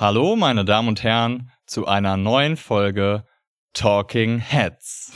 [0.00, 3.26] Hallo, meine Damen und Herren, zu einer neuen Folge
[3.74, 5.12] Talking Heads.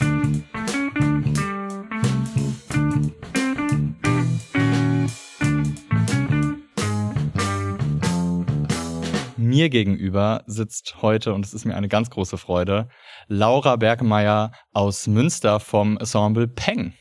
[9.39, 12.89] Mir gegenüber sitzt heute, und es ist mir eine ganz große Freude,
[13.27, 16.93] Laura Bergmeier aus Münster vom Ensemble Peng.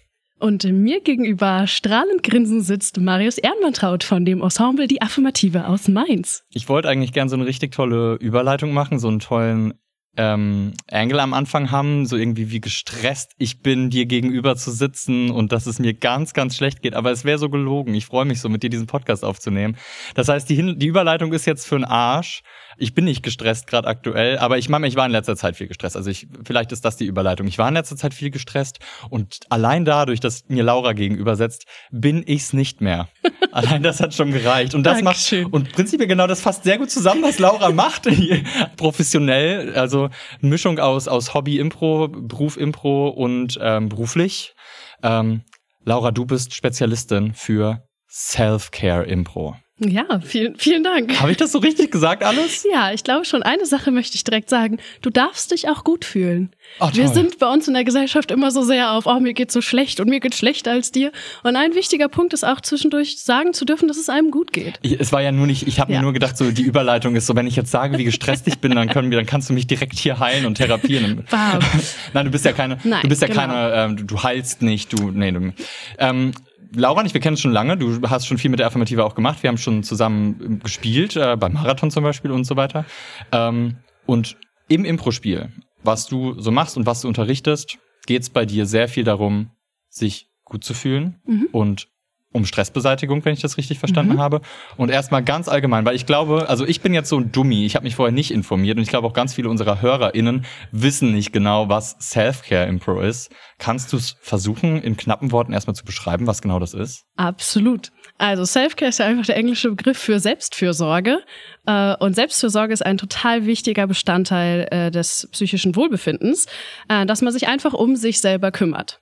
[0.43, 6.43] Und mir gegenüber strahlend grinsend sitzt Marius Ehrenmantraut von dem Ensemble Die Affirmative aus Mainz.
[6.49, 9.73] Ich wollte eigentlich gern so eine richtig tolle Überleitung machen, so einen tollen
[10.15, 15.31] ähm, Angle am Anfang haben, so irgendwie wie gestresst ich bin, dir gegenüber zu sitzen
[15.31, 16.93] und dass es mir ganz, ganz schlecht geht.
[16.93, 17.95] Aber es wäre so gelogen.
[17.95, 19.75] Ich freue mich so, mit dir diesen Podcast aufzunehmen.
[20.13, 22.43] Das heißt, die, Hin die Überleitung ist jetzt für einen Arsch.
[22.77, 25.67] Ich bin nicht gestresst gerade aktuell, aber ich meine, ich war in letzter Zeit viel
[25.67, 25.95] gestresst.
[25.95, 27.47] Also ich, vielleicht ist das die Überleitung.
[27.47, 31.65] Ich war in letzter Zeit viel gestresst und allein dadurch, dass mir Laura gegenüber setzt,
[31.91, 33.09] bin ich's nicht mehr.
[33.51, 34.73] allein das hat schon gereicht.
[34.73, 35.43] Und das Dankeschön.
[35.43, 38.07] macht, und prinzipiell genau das fasst sehr gut zusammen, was Laura macht.
[38.77, 40.02] Professionell, also
[40.41, 44.55] eine Mischung aus, aus Hobby-Impro, Beruf-Impro und ähm, beruflich.
[45.01, 45.43] Ähm,
[45.83, 49.57] Laura, du bist Spezialistin für Self-Care-Impro.
[49.79, 51.19] Ja, vielen, vielen Dank.
[51.19, 52.63] Habe ich das so richtig gesagt alles?
[52.71, 53.41] Ja, ich glaube schon.
[53.41, 54.77] Eine Sache möchte ich direkt sagen.
[55.01, 56.51] Du darfst dich auch gut fühlen.
[56.79, 57.13] Ach, Wir toll.
[57.15, 59.99] sind bei uns in der Gesellschaft immer so sehr auf, oh, mir geht's so schlecht
[59.99, 61.11] und mir geht's schlechter als dir.
[61.43, 64.75] Und ein wichtiger Punkt ist auch zwischendurch sagen zu dürfen, dass es einem gut geht.
[64.83, 65.99] Ich, es war ja nur nicht, ich habe Ja.
[65.99, 68.59] mir nur gedacht, so die Überleitung ist so, wenn ich jetzt sage, wie gestresst ich
[68.59, 71.25] bin, dann können wir, dann kannst du mich direkt hier heilen und therapieren.
[72.13, 73.39] Nein, du bist ja keine, Nein, du bist ja genau.
[73.41, 75.51] keine, ähm, du, du heilst nicht, du, nee, du,
[75.97, 76.31] ähm,
[76.75, 77.77] Laura und ich, wir kennen uns schon lange.
[77.77, 79.43] Du hast schon viel mit der Affirmative auch gemacht.
[79.43, 82.85] Wir haben schon zusammen gespielt, äh, beim Marathon zum Beispiel und so weiter.
[83.31, 85.51] Ähm, und im Impro-Spiel,
[85.83, 89.51] was du so machst und was du unterrichtest, geht's bei dir sehr viel darum,
[89.89, 91.47] sich gut zu fühlen Mhm.
[91.51, 91.87] und
[92.33, 94.19] um Stressbeseitigung, wenn ich das richtig verstanden Mhm.
[94.19, 94.41] habe.
[94.75, 97.75] Und erstmal ganz allgemein, weil ich glaube, also ich bin jetzt so ein Dummi, ich
[97.75, 101.31] habe mich vorher nicht informiert und ich glaube auch ganz viele unserer HörerInnen wissen nicht
[101.31, 103.31] genau, was Self-Care-Impro ist.
[103.59, 107.05] Kannst du es versuchen, in knappen Worten erstmal zu beschreiben, was genau das ist?
[107.15, 107.91] Absolut.
[108.17, 111.19] Also Self-Care ist ja einfach der englische Begriff für Selbstfürsorge.
[111.65, 116.45] Äh, Und Selbstfürsorge ist ein total wichtiger Bestandteil äh, des psychischen Wohlbefindens,
[116.89, 118.99] äh, dass man sich einfach um sich selber kümmert.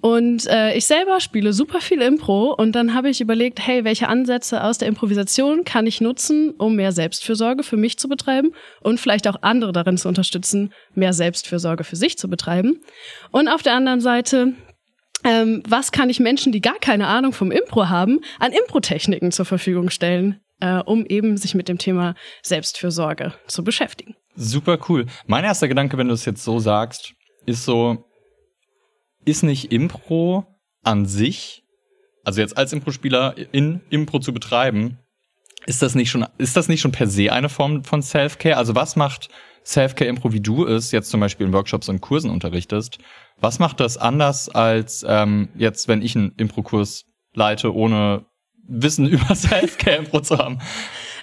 [0.00, 4.08] Und äh, ich selber spiele super viel Impro und dann habe ich überlegt, hey, welche
[4.08, 8.98] Ansätze aus der Improvisation kann ich nutzen, um mehr Selbstfürsorge für mich zu betreiben und
[8.98, 12.80] vielleicht auch andere darin zu unterstützen, mehr Selbstfürsorge für sich zu betreiben.
[13.30, 14.54] Und auf der anderen Seite
[15.24, 19.44] ähm, was kann ich Menschen, die gar keine Ahnung vom Impro haben, an Impro-Techniken zur
[19.44, 24.16] Verfügung stellen, äh, um eben sich mit dem Thema Selbstfürsorge zu beschäftigen.
[24.34, 25.06] Super cool.
[25.26, 27.14] Mein erster Gedanke, wenn du es jetzt so sagst,
[27.46, 28.04] ist so,
[29.24, 30.46] ist nicht Impro
[30.82, 31.62] an sich,
[32.24, 34.98] also jetzt als Impro-Spieler in Impro zu betreiben,
[35.66, 38.56] ist das nicht schon, ist das nicht schon per se eine Form von Self-Care?
[38.56, 39.28] Also was macht
[39.64, 42.98] Self-Care-Impro, wie du es jetzt zum Beispiel in Workshops und Kursen unterrichtest?
[43.40, 48.24] Was macht das anders als ähm, jetzt, wenn ich einen Impro-Kurs leite, ohne
[48.66, 50.58] Wissen über Self-Care-Impro zu haben?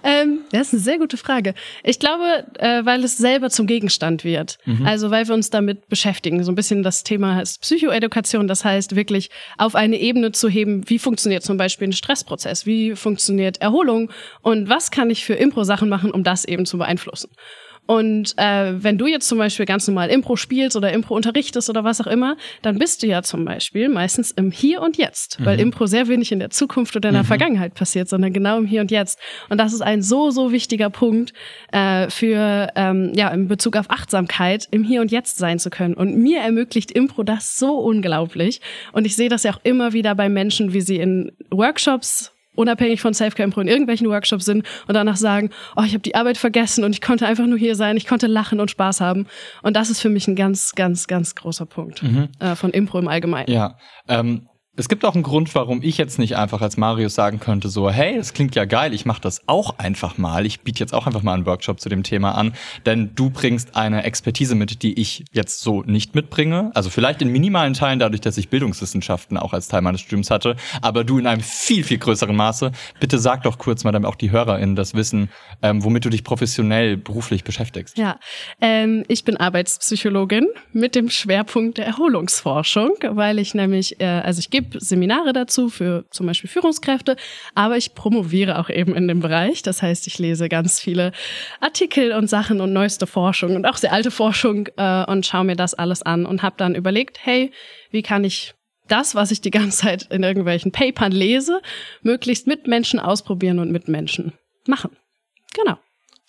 [0.04, 1.54] Ähm, das ist eine sehr gute Frage.
[1.84, 4.58] Ich glaube, äh, weil es selber zum Gegenstand wird.
[4.86, 6.44] Also weil wir uns damit beschäftigen.
[6.44, 8.48] So ein bisschen das Thema heißt Psychoedukation.
[8.48, 12.96] Das heißt wirklich auf eine Ebene zu heben, wie funktioniert zum Beispiel ein Stressprozess, wie
[12.96, 14.12] funktioniert Erholung
[14.42, 17.30] und was kann ich für Impro-Sachen machen, um das eben zu beeinflussen.
[17.90, 21.84] Und äh, wenn du jetzt zum Beispiel ganz normal Impro spielst oder Impro unterrichtest oder
[21.84, 25.60] was auch immer, dann bist du ja zum Beispiel meistens im Hier und Jetzt, weil
[25.60, 28.82] Impro sehr wenig in der Zukunft oder in der Vergangenheit passiert, sondern genau im Hier
[28.82, 29.18] und Jetzt.
[29.50, 31.34] Und das ist ein so, so wichtiger Punkt
[31.72, 35.96] äh, für, ähm, ja, in Bezug auf Achtsamkeit, im Hier und Jetzt sein zu können.
[35.96, 38.62] Und mir ermöglicht Impro das so unglaublich.
[38.92, 43.02] Und ich sehe das ja auch immer wieder bei Menschen, wie sie in Workshops unabhängig
[43.02, 46.84] von Impro in irgendwelchen Workshops sind und danach sagen, oh, ich habe die Arbeit vergessen
[46.84, 49.28] und ich konnte einfach nur hier sein, ich konnte lachen und Spaß haben.
[49.62, 52.04] Und das ist für mich ein ganz, ganz, ganz großer Punkt
[52.40, 53.52] äh, von Impro im Allgemeinen.
[53.52, 53.78] Ja,
[54.08, 54.48] ähm,
[54.80, 57.90] es gibt auch einen Grund, warum ich jetzt nicht einfach als Marius sagen könnte, so,
[57.92, 60.46] hey, das klingt ja geil, ich mache das auch einfach mal.
[60.46, 62.54] Ich biete jetzt auch einfach mal einen Workshop zu dem Thema an,
[62.86, 66.72] denn du bringst eine Expertise mit, die ich jetzt so nicht mitbringe.
[66.76, 70.56] Also vielleicht in minimalen Teilen, dadurch, dass ich Bildungswissenschaften auch als Teil meines Studiums hatte,
[70.82, 72.72] aber du in einem viel, viel größeren Maße.
[73.02, 75.28] Bitte sag doch kurz mal, damit auch die HörerInnen das wissen,
[75.62, 77.98] ähm, womit du dich professionell beruflich beschäftigst.
[77.98, 78.18] Ja,
[78.62, 84.50] ähm, ich bin Arbeitspsychologin mit dem Schwerpunkt der Erholungsforschung, weil ich nämlich, äh, also ich
[84.50, 87.16] gebe Seminare dazu für zum Beispiel Führungskräfte,
[87.56, 89.62] aber ich promoviere auch eben in dem Bereich.
[89.62, 91.12] Das heißt, ich lese ganz viele
[91.60, 95.56] Artikel und Sachen und neueste Forschung und auch sehr alte Forschung äh, und schaue mir
[95.56, 97.52] das alles an und habe dann überlegt, hey,
[97.92, 98.54] wie kann ich
[98.88, 101.62] das, was ich die ganze Zeit in irgendwelchen Papern lese,
[102.02, 104.34] möglichst mit Menschen ausprobieren und mit Menschen
[104.68, 104.96] machen.
[105.54, 105.78] Genau.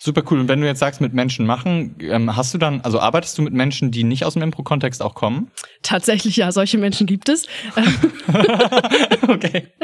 [0.03, 0.39] Super cool.
[0.39, 3.43] Und wenn du jetzt sagst, mit Menschen machen, ähm, hast du dann, also arbeitest du
[3.43, 5.51] mit Menschen, die nicht aus dem Impro-Kontext auch kommen?
[5.83, 7.45] Tatsächlich ja, solche Menschen gibt es.
[9.27, 9.67] okay.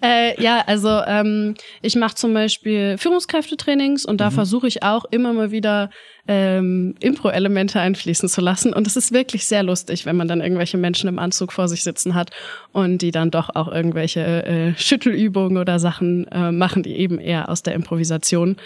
[0.00, 4.34] Äh, ja, also ähm, ich mache zum Beispiel Führungskräftetrainings und da mhm.
[4.34, 5.90] versuche ich auch immer mal wieder
[6.28, 8.72] ähm, Impro-Elemente einfließen zu lassen.
[8.72, 11.82] Und es ist wirklich sehr lustig, wenn man dann irgendwelche Menschen im Anzug vor sich
[11.82, 12.30] sitzen hat
[12.72, 17.48] und die dann doch auch irgendwelche äh, Schüttelübungen oder Sachen äh, machen, die eben eher
[17.48, 18.56] aus der Improvisation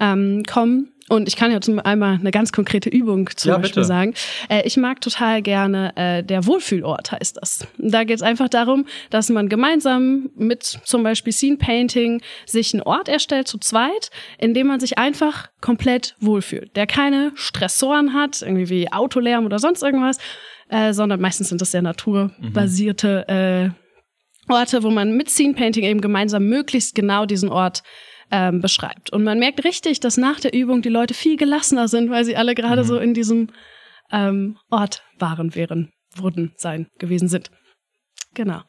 [0.00, 0.88] ähm, kommen.
[1.08, 3.86] Und ich kann ja zum einmal eine ganz konkrete Übung zum ja, Beispiel bitte.
[3.86, 4.14] sagen.
[4.48, 7.66] Äh, ich mag total gerne, äh, der Wohlfühlort heißt das.
[7.78, 12.82] Da geht es einfach darum, dass man gemeinsam mit zum Beispiel Scene Painting sich einen
[12.82, 16.76] Ort erstellt zu zweit, in dem man sich einfach komplett wohlfühlt.
[16.76, 20.18] Der keine Stressoren hat, irgendwie wie Autolärm oder sonst irgendwas,
[20.68, 23.34] äh, sondern meistens sind das sehr naturbasierte mhm.
[23.34, 23.70] äh,
[24.52, 27.82] Orte, wo man mit Scene Painting eben gemeinsam möglichst genau diesen Ort
[28.30, 29.10] ähm, beschreibt.
[29.10, 32.36] Und man merkt richtig, dass nach der Übung die Leute viel gelassener sind, weil sie
[32.36, 32.86] alle gerade mhm.
[32.86, 33.50] so in diesem
[34.10, 37.50] ähm, Ort waren, wären, wurden, sein, gewesen sind.
[38.34, 38.62] Genau.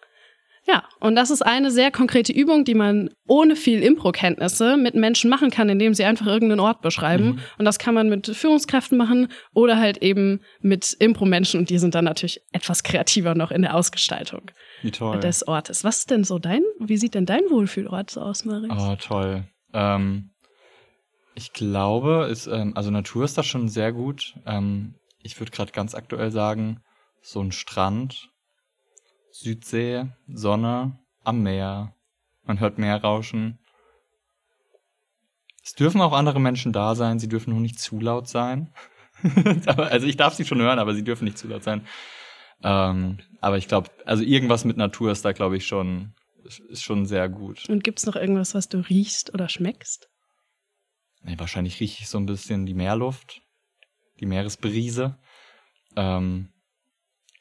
[0.70, 5.28] Ja, und das ist eine sehr konkrete Übung, die man ohne viel Impro-Kenntnisse mit Menschen
[5.28, 7.26] machen kann, indem sie einfach irgendeinen Ort beschreiben.
[7.26, 7.40] Mhm.
[7.58, 11.60] Und das kann man mit Führungskräften machen oder halt eben mit Impro-Menschen.
[11.60, 14.52] Und die sind dann natürlich etwas kreativer noch in der Ausgestaltung
[14.84, 15.84] des Ortes.
[15.84, 18.70] Was ist denn so dein, wie sieht denn dein Wohlfühlort so aus, Maris?
[18.70, 19.46] Oh, toll.
[19.74, 20.30] Ähm,
[21.34, 24.36] ich glaube, ist, ähm, also Natur ist da schon sehr gut.
[24.46, 24.94] Ähm,
[25.24, 26.82] ich würde gerade ganz aktuell sagen,
[27.22, 28.29] so ein Strand
[29.32, 31.96] Südsee, Sonne, am Meer.
[32.44, 33.60] Man hört Meer rauschen.
[35.64, 38.74] Es dürfen auch andere Menschen da sein, sie dürfen nur nicht zu laut sein.
[39.66, 41.86] also ich darf sie schon hören, aber sie dürfen nicht zu laut sein.
[42.64, 47.06] Ähm, aber ich glaube, also irgendwas mit Natur ist da, glaube ich, schon, ist schon
[47.06, 47.70] sehr gut.
[47.70, 50.10] Und gibt's noch irgendwas, was du riechst oder schmeckst?
[51.22, 53.42] Nee, wahrscheinlich rieche ich so ein bisschen die Meerluft,
[54.20, 55.18] die Meeresbrise.
[55.96, 56.50] Ähm,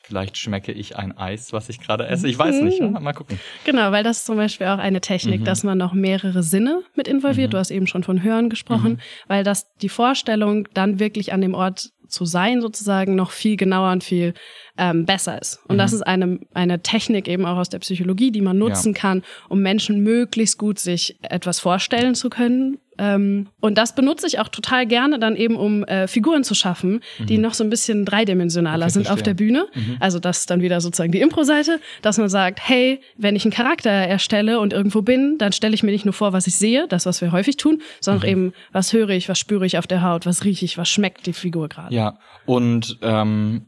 [0.08, 2.28] Vielleicht schmecke ich ein Eis, was ich gerade esse.
[2.28, 2.80] Ich weiß nicht.
[2.80, 2.88] Ja?
[2.88, 3.38] Mal gucken.
[3.64, 5.44] Genau, weil das ist zum Beispiel auch eine Technik, mhm.
[5.44, 7.48] dass man noch mehrere Sinne mit involviert.
[7.48, 7.50] Mhm.
[7.52, 8.98] Du hast eben schon von Hören gesprochen, mhm.
[9.26, 13.92] weil das die Vorstellung, dann wirklich an dem Ort zu sein, sozusagen, noch viel genauer
[13.92, 14.32] und viel
[14.78, 15.60] ähm, besser ist.
[15.68, 15.96] Und das mhm.
[15.96, 18.98] ist eine, eine Technik eben auch aus der Psychologie, die man nutzen ja.
[18.98, 24.40] kann, um Menschen möglichst gut sich etwas vorstellen zu können, ähm, und das benutze ich
[24.40, 27.26] auch total gerne dann eben, um äh, Figuren zu schaffen, mhm.
[27.26, 29.14] die noch so ein bisschen dreidimensionaler okay, sind verstehe.
[29.14, 29.66] auf der Bühne.
[29.74, 29.96] Mhm.
[30.00, 33.52] Also das ist dann wieder sozusagen die Impro-Seite, dass man sagt, hey, wenn ich einen
[33.52, 36.86] Charakter erstelle und irgendwo bin, dann stelle ich mir nicht nur vor, was ich sehe,
[36.88, 38.28] das, was wir häufig tun, sondern mhm.
[38.28, 41.26] eben, was höre ich, was spüre ich auf der Haut, was rieche ich, was schmeckt
[41.26, 41.94] die Figur gerade.
[41.94, 43.66] Ja, und ähm,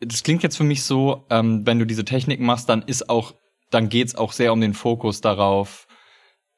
[0.00, 3.34] das klingt jetzt für mich so, ähm, wenn du diese Technik machst, dann ist auch,
[3.70, 5.86] dann geht's auch sehr um den Fokus darauf,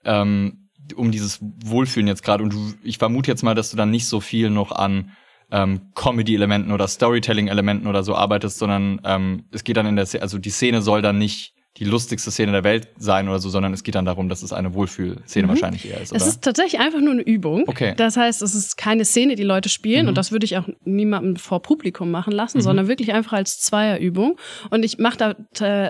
[0.04, 2.44] ähm, um dieses Wohlfühlen jetzt gerade.
[2.44, 5.10] Und du, ich vermute jetzt mal, dass du dann nicht so viel noch an
[5.50, 10.22] ähm, Comedy-Elementen oder Storytelling-Elementen oder so arbeitest, sondern ähm, es geht dann in der, Szene,
[10.22, 13.73] also die Szene soll dann nicht die lustigste Szene der Welt sein oder so, sondern
[13.73, 15.50] es geht dann darum, dass es eine Wohlfühlszene mhm.
[15.50, 16.12] wahrscheinlich eher ist.
[16.12, 16.20] Oder?
[16.20, 17.64] Es ist tatsächlich einfach nur eine Übung.
[17.67, 17.94] Okay.
[17.96, 20.08] Das heißt, es ist keine Szene, die Leute spielen mhm.
[20.11, 22.62] und das würde ich auch niemandem vor Publikum machen lassen, mhm.
[22.62, 24.38] sondern wirklich einfach als Zweierübung.
[24.70, 25.34] Und ich mache da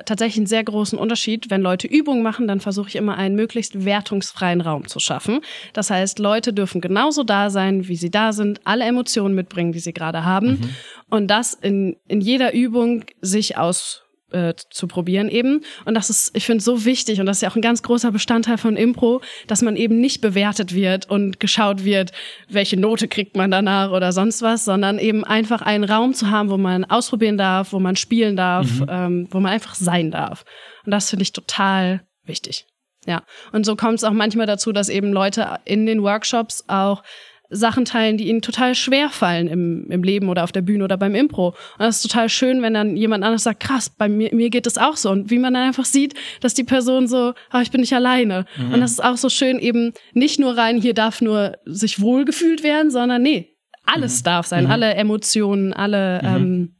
[0.02, 1.50] tatsächlich einen sehr großen Unterschied.
[1.50, 5.40] Wenn Leute Übungen machen, dann versuche ich immer einen möglichst wertungsfreien Raum zu schaffen.
[5.72, 9.78] Das heißt, Leute dürfen genauso da sein, wie sie da sind, alle Emotionen mitbringen, die
[9.78, 10.48] sie gerade haben.
[10.48, 10.70] Mhm.
[11.10, 15.62] Und das in, in jeder Übung sich aus äh, zu probieren eben.
[15.84, 18.10] Und das ist, ich finde, so wichtig und das ist ja auch ein ganz großer
[18.10, 22.12] Bestandteil von Impro, dass man eben nicht bewertet wird und geschaut wird,
[22.48, 26.50] welche Note kriegt man danach oder sonst was, sondern eben einfach einen Raum zu haben,
[26.50, 28.86] wo man ausprobieren darf, wo man spielen darf, mhm.
[28.88, 30.44] ähm, wo man einfach sein darf.
[30.84, 32.66] Und das finde ich total wichtig.
[33.06, 33.22] Ja.
[33.52, 37.02] Und so kommt es auch manchmal dazu, dass eben Leute in den Workshops auch
[37.50, 40.96] Sachen teilen, die ihnen total schwer fallen im, im Leben oder auf der Bühne oder
[40.96, 41.48] beim Impro.
[41.48, 44.66] Und das ist total schön, wenn dann jemand anderes sagt, krass, bei mir, mir geht
[44.66, 45.10] es auch so.
[45.10, 48.46] Und wie man dann einfach sieht, dass die Person so, ah, ich bin nicht alleine.
[48.56, 48.74] Mhm.
[48.74, 52.62] Und das ist auch so schön, eben nicht nur rein, hier darf nur sich wohlgefühlt
[52.62, 54.24] werden, sondern nee, alles mhm.
[54.24, 54.70] darf sein, mhm.
[54.70, 56.28] alle Emotionen, alle, mhm.
[56.28, 56.76] ähm,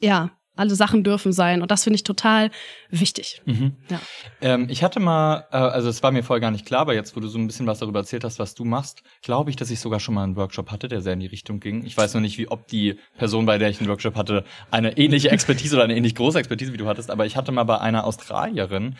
[0.00, 1.62] ja, alle Sachen dürfen sein.
[1.62, 2.50] Und das finde ich total
[2.90, 3.42] wichtig.
[3.44, 3.72] Mhm.
[3.90, 4.00] Ja.
[4.40, 7.16] Ähm, ich hatte mal, äh, also es war mir vorher gar nicht klar, aber jetzt,
[7.16, 9.70] wo du so ein bisschen was darüber erzählt hast, was du machst, glaube ich, dass
[9.70, 11.84] ich sogar schon mal einen Workshop hatte, der sehr in die Richtung ging.
[11.84, 14.96] Ich weiß noch nicht, wie ob die Person, bei der ich einen Workshop hatte, eine
[14.96, 17.78] ähnliche Expertise oder eine ähnlich große Expertise wie du hattest, aber ich hatte mal bei
[17.80, 18.96] einer Australierin,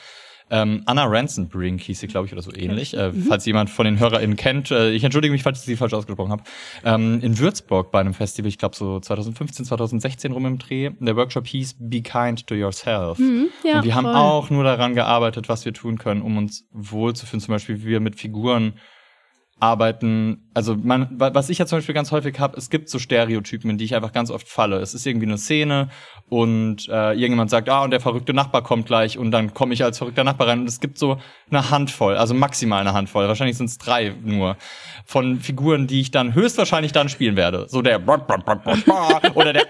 [0.51, 2.95] ähm, Anna Ransonbrink hieß sie, glaube ich, oder so ähnlich.
[2.95, 3.23] Äh, mhm.
[3.25, 6.33] Falls jemand von den HörerInnen kennt, äh, ich entschuldige mich, falls ich sie falsch ausgesprochen
[6.33, 6.43] habe.
[6.85, 10.91] Ähm, in Würzburg bei einem Festival, ich glaube so 2015, 2016 rum im Dreh.
[11.01, 13.19] Der Workshop hieß Be Kind to Yourself.
[13.19, 14.05] Mhm, ja, Und wir voll.
[14.05, 17.41] haben auch nur daran gearbeitet, was wir tun können, um uns wohlzufühlen.
[17.41, 18.75] Zum Beispiel, wie wir mit Figuren
[19.64, 23.71] arbeiten, also man, was ich ja zum Beispiel ganz häufig habe, es gibt so Stereotypen,
[23.71, 24.76] in die ich einfach ganz oft falle.
[24.76, 25.88] Es ist irgendwie eine Szene
[26.28, 29.83] und äh, irgendjemand sagt, ah, und der verrückte Nachbar kommt gleich und dann komme ich
[29.83, 31.18] als verrückter Nachbar rein und es gibt so
[31.50, 34.56] eine Handvoll, also maximal eine Handvoll, wahrscheinlich sind es drei nur,
[35.06, 37.66] von Figuren, die ich dann höchstwahrscheinlich dann spielen werde.
[37.68, 38.06] So der
[39.35, 39.64] oder der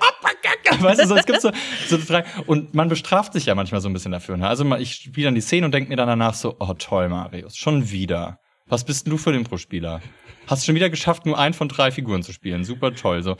[0.80, 1.52] weißt du, so, es gibt so,
[1.86, 4.36] so drei und man bestraft sich ja manchmal so ein bisschen dafür.
[4.36, 4.48] Ne?
[4.48, 7.56] Also ich spiele dann die Szene und denke mir dann danach so, oh toll, Marius,
[7.56, 8.40] schon wieder.
[8.66, 10.00] Was bist denn du für ein Impro-Spieler?
[10.46, 12.64] Hast schon wieder geschafft, nur einen von drei Figuren zu spielen.
[12.64, 13.22] Super toll.
[13.22, 13.36] So.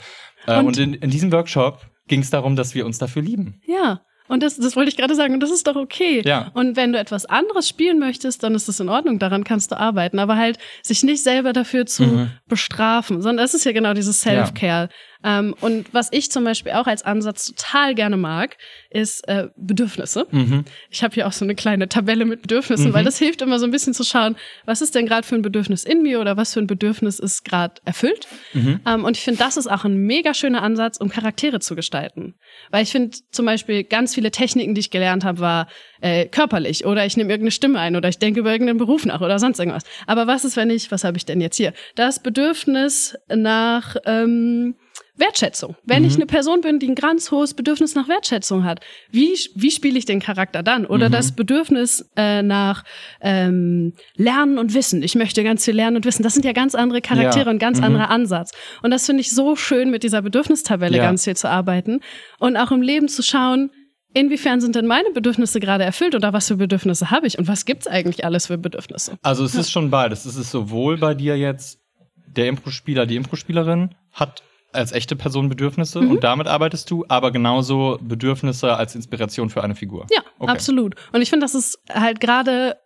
[0.47, 3.61] Äh, und, und in, in diesem Workshop ging es darum, dass wir uns dafür lieben.
[3.65, 4.01] Ja.
[4.27, 6.23] Und das, das wollte ich gerade sagen, und das ist doch okay.
[6.25, 6.49] Ja.
[6.55, 9.77] Und wenn du etwas anderes spielen möchtest, dann ist das in Ordnung, daran kannst du
[9.77, 10.17] arbeiten.
[10.17, 12.31] Aber halt sich nicht selber dafür zu mhm.
[12.47, 14.89] bestrafen, sondern das ist ja genau dieses Self-Care.
[14.89, 14.89] Ja.
[15.25, 18.57] Ähm, und was ich zum Beispiel auch als Ansatz total gerne mag,
[18.91, 20.27] ist äh, Bedürfnisse.
[20.29, 20.65] Mhm.
[20.91, 22.93] Ich habe hier auch so eine kleine Tabelle mit Bedürfnissen, mhm.
[22.93, 25.41] weil das hilft immer so ein bisschen zu schauen, was ist denn gerade für ein
[25.41, 28.27] Bedürfnis in mir oder was für ein Bedürfnis ist gerade erfüllt.
[28.53, 28.79] Mhm.
[28.85, 32.35] Ähm, und ich finde, das ist auch ein mega schöner Ansatz, um Charaktere zu gestalten.
[32.69, 35.67] Weil ich finde zum Beispiel ganz viele Techniken, die ich gelernt habe, war
[36.01, 39.21] äh, körperlich oder ich nehme irgendeine Stimme ein oder ich denke über irgendeinen Beruf nach
[39.21, 39.83] oder sonst irgendwas.
[40.05, 41.73] Aber was ist, wenn ich, was habe ich denn jetzt hier?
[41.95, 44.75] Das Bedürfnis nach ähm,
[45.17, 45.75] Wertschätzung.
[45.83, 46.09] Wenn mhm.
[46.09, 49.97] ich eine Person bin, die ein ganz hohes Bedürfnis nach Wertschätzung hat, wie, wie spiele
[49.97, 50.85] ich den Charakter dann?
[50.85, 51.13] Oder mhm.
[51.13, 52.83] das Bedürfnis äh, nach
[53.21, 55.03] ähm, Lernen und Wissen.
[55.03, 56.23] Ich möchte ganz viel lernen und wissen.
[56.23, 57.51] Das sind ja ganz andere Charaktere ja.
[57.51, 57.85] und ganz mhm.
[57.85, 58.51] anderer Ansatz.
[58.81, 61.03] Und das finde ich so schön, mit dieser Bedürfnistabelle ja.
[61.03, 62.01] ganz viel zu arbeiten
[62.39, 63.71] und auch im Leben zu schauen,
[64.13, 67.65] inwiefern sind denn meine Bedürfnisse gerade erfüllt oder was für Bedürfnisse habe ich und was
[67.65, 69.17] gibt's eigentlich alles für Bedürfnisse?
[69.21, 69.61] Also es ja.
[69.61, 70.25] ist schon beides.
[70.25, 71.79] Es ist sowohl bei dir jetzt
[72.27, 74.43] der Impro-Spieler, die Impro-Spielerin hat
[74.75, 76.11] als echte Person Bedürfnisse mhm.
[76.11, 80.05] und damit arbeitest du, aber genauso Bedürfnisse als Inspiration für eine Figur.
[80.11, 80.51] Ja, okay.
[80.51, 80.95] absolut.
[81.11, 82.77] Und ich finde, das ist halt gerade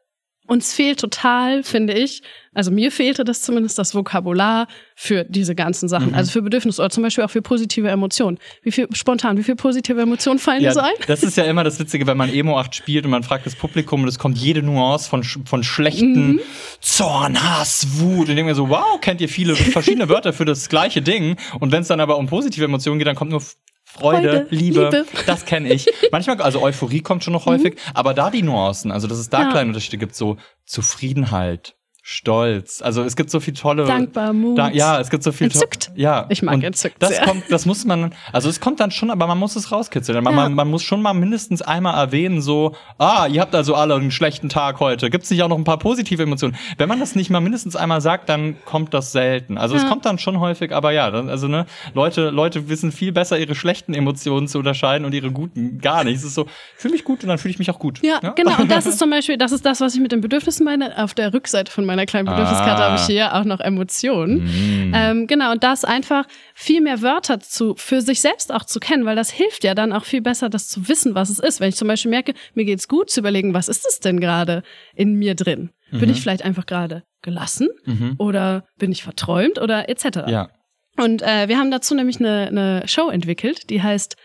[0.50, 5.88] uns fehlt total, finde ich, also mir fehlte das zumindest das Vokabular für diese ganzen
[5.88, 6.16] Sachen, mhm.
[6.16, 8.40] also für Bedürfnisse oder zum Beispiel auch für positive Emotionen.
[8.64, 10.94] Wie viel spontan, wie viel positive Emotionen fallen ja, dir so ein?
[11.08, 13.56] Das ist ja immer das Witzige, wenn man Emo 8 spielt und man fragt das
[13.56, 16.40] Publikum und es kommt jede Nuance von, von schlechten mhm.
[16.82, 18.30] Zorn, Hass, Wut.
[18.30, 21.38] Und denke mir so, wow, kennt ihr viele verschiedene Wörter für das gleiche Ding?
[21.60, 23.44] Und wenn es dann aber um positive Emotionen geht, dann kommt nur
[23.92, 25.88] Freude, Freude Liebe, Liebe, das kenne ich.
[26.12, 27.92] Manchmal, also Euphorie kommt schon noch häufig, mhm.
[27.96, 29.50] aber da die Nuancen, also dass es da ja.
[29.50, 32.82] kleine Unterschiede gibt, so Zufriedenheit, Stolz.
[32.82, 33.86] Also es gibt so viel tolle.
[33.86, 34.58] Dankbar, Mut.
[34.58, 35.48] Da, ja, es gibt so viel.
[35.48, 35.92] Entzückt.
[35.96, 36.26] Ja.
[36.30, 36.96] Ich mag entzückt.
[37.00, 37.22] Das sehr.
[37.22, 38.16] kommt, das muss man.
[38.32, 40.24] Also es kommt dann schon, aber man muss es rauskitzeln.
[40.24, 40.44] Man, ja.
[40.44, 44.12] man, man, muss schon mal mindestens einmal erwähnen, so, ah, ihr habt also alle einen
[44.12, 45.10] schlechten Tag heute.
[45.10, 46.56] Gibt es nicht auch noch ein paar positive Emotionen?
[46.78, 49.58] Wenn man das nicht mal mindestens einmal sagt, dann kommt das selten.
[49.58, 49.82] Also ja.
[49.82, 53.56] es kommt dann schon häufig, aber ja, also ne, Leute, Leute wissen viel besser ihre
[53.56, 56.18] schlechten Emotionen zu unterscheiden und ihre guten gar nicht.
[56.18, 58.00] Es ist so, fühle mich gut und dann fühle ich mich auch gut.
[58.02, 58.60] Ja, ja, genau.
[58.60, 60.98] Und das ist zum Beispiel, das ist das, was ich mit den Bedürfnissen meine.
[60.98, 62.92] Auf der Rückseite von meiner kleinen Bedürfniskarte ah.
[62.92, 64.46] habe ich hier auch noch Emotionen.
[64.46, 64.94] Mm.
[64.96, 69.06] Ähm, genau, und das einfach viel mehr Wörter zu, für sich selbst auch zu kennen,
[69.06, 71.60] weil das hilft ja dann auch viel besser, das zu wissen, was es ist.
[71.60, 74.64] Wenn ich zum Beispiel merke, mir geht's gut, zu überlegen, was ist es denn gerade
[74.96, 75.72] in mir drin?
[75.92, 76.00] Mhm.
[76.00, 78.16] Bin ich vielleicht einfach gerade gelassen mhm.
[78.18, 80.28] oder bin ich verträumt oder etc.
[80.28, 80.50] Ja.
[80.98, 84.16] Und äh, wir haben dazu nämlich eine, eine Show entwickelt, die heißt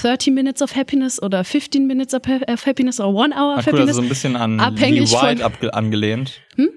[0.00, 3.80] 30 Minutes of Happiness oder 15 Minutes of Happiness oder One Hour of cool, Happiness.
[3.80, 6.40] Also so ein bisschen an Lee White angelehnt.
[6.56, 6.70] Hm?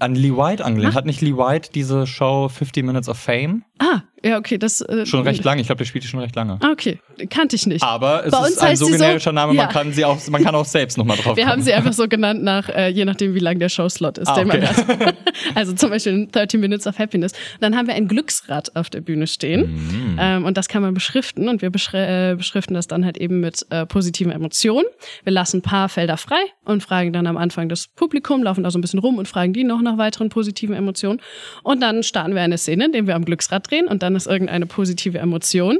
[0.00, 0.94] An Lee White angelehnt.
[0.94, 3.62] Hat nicht Lee White diese Show 50 Minutes of Fame?
[3.82, 4.82] Ah, ja, okay, das.
[4.82, 5.62] Äh, schon recht lange.
[5.62, 6.58] Ich glaube, der spielt die schon recht lange.
[6.60, 6.98] Ah, okay,
[7.30, 7.82] kannte ich nicht.
[7.82, 9.64] Aber es Bei ist ein so generischer Name, ja.
[9.64, 12.06] man kann sie auch, man kann auch selbst nochmal drauf Wir haben sie einfach so
[12.06, 14.60] genannt nach, äh, je nachdem, wie lang der Showslot ist, ah, den okay.
[14.60, 15.16] man hat.
[15.54, 17.32] also zum Beispiel 30 Minutes of Happiness.
[17.60, 19.72] Dann haben wir ein Glücksrad auf der Bühne stehen.
[19.72, 20.16] Mhm.
[20.18, 21.48] Ähm, und das kann man beschriften.
[21.48, 24.86] Und wir beschri äh, beschriften das dann halt eben mit äh, positiven Emotionen.
[25.24, 28.70] Wir lassen ein paar Felder frei und fragen dann am Anfang das Publikum, laufen da
[28.70, 31.20] so ein bisschen rum und fragen die noch nach weiteren positiven Emotionen.
[31.62, 34.26] Und dann starten wir eine Szene, in der wir am Glücksrad drehen und dann ist
[34.26, 35.78] irgendeine positive Emotion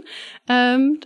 [0.48, 1.00] ähm,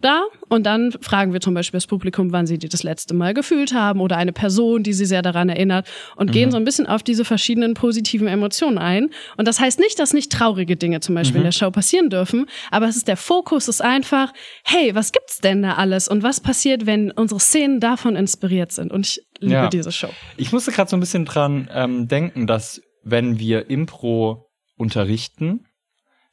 [0.00, 0.22] da.
[0.48, 3.72] Und dann fragen wir zum Beispiel das Publikum, wann sie die das letzte Mal gefühlt
[3.72, 6.32] haben oder eine Person, die sie sehr daran erinnert und mhm.
[6.32, 9.10] gehen so ein bisschen auf diese verschiedenen positiven Emotionen ein.
[9.36, 11.46] Und das heißt nicht, dass nicht traurige Dinge zum Beispiel mhm.
[11.46, 14.32] in der Show passieren dürfen, aber es ist der Fokus ist einfach,
[14.64, 18.92] hey, was gibt's denn da alles und was passiert, wenn unsere Szenen davon inspiriert sind?
[18.92, 19.68] Und ich liebe ja.
[19.68, 20.10] diese Show.
[20.36, 25.66] Ich musste gerade so ein bisschen dran ähm, denken, dass wenn wir Impro unterrichten,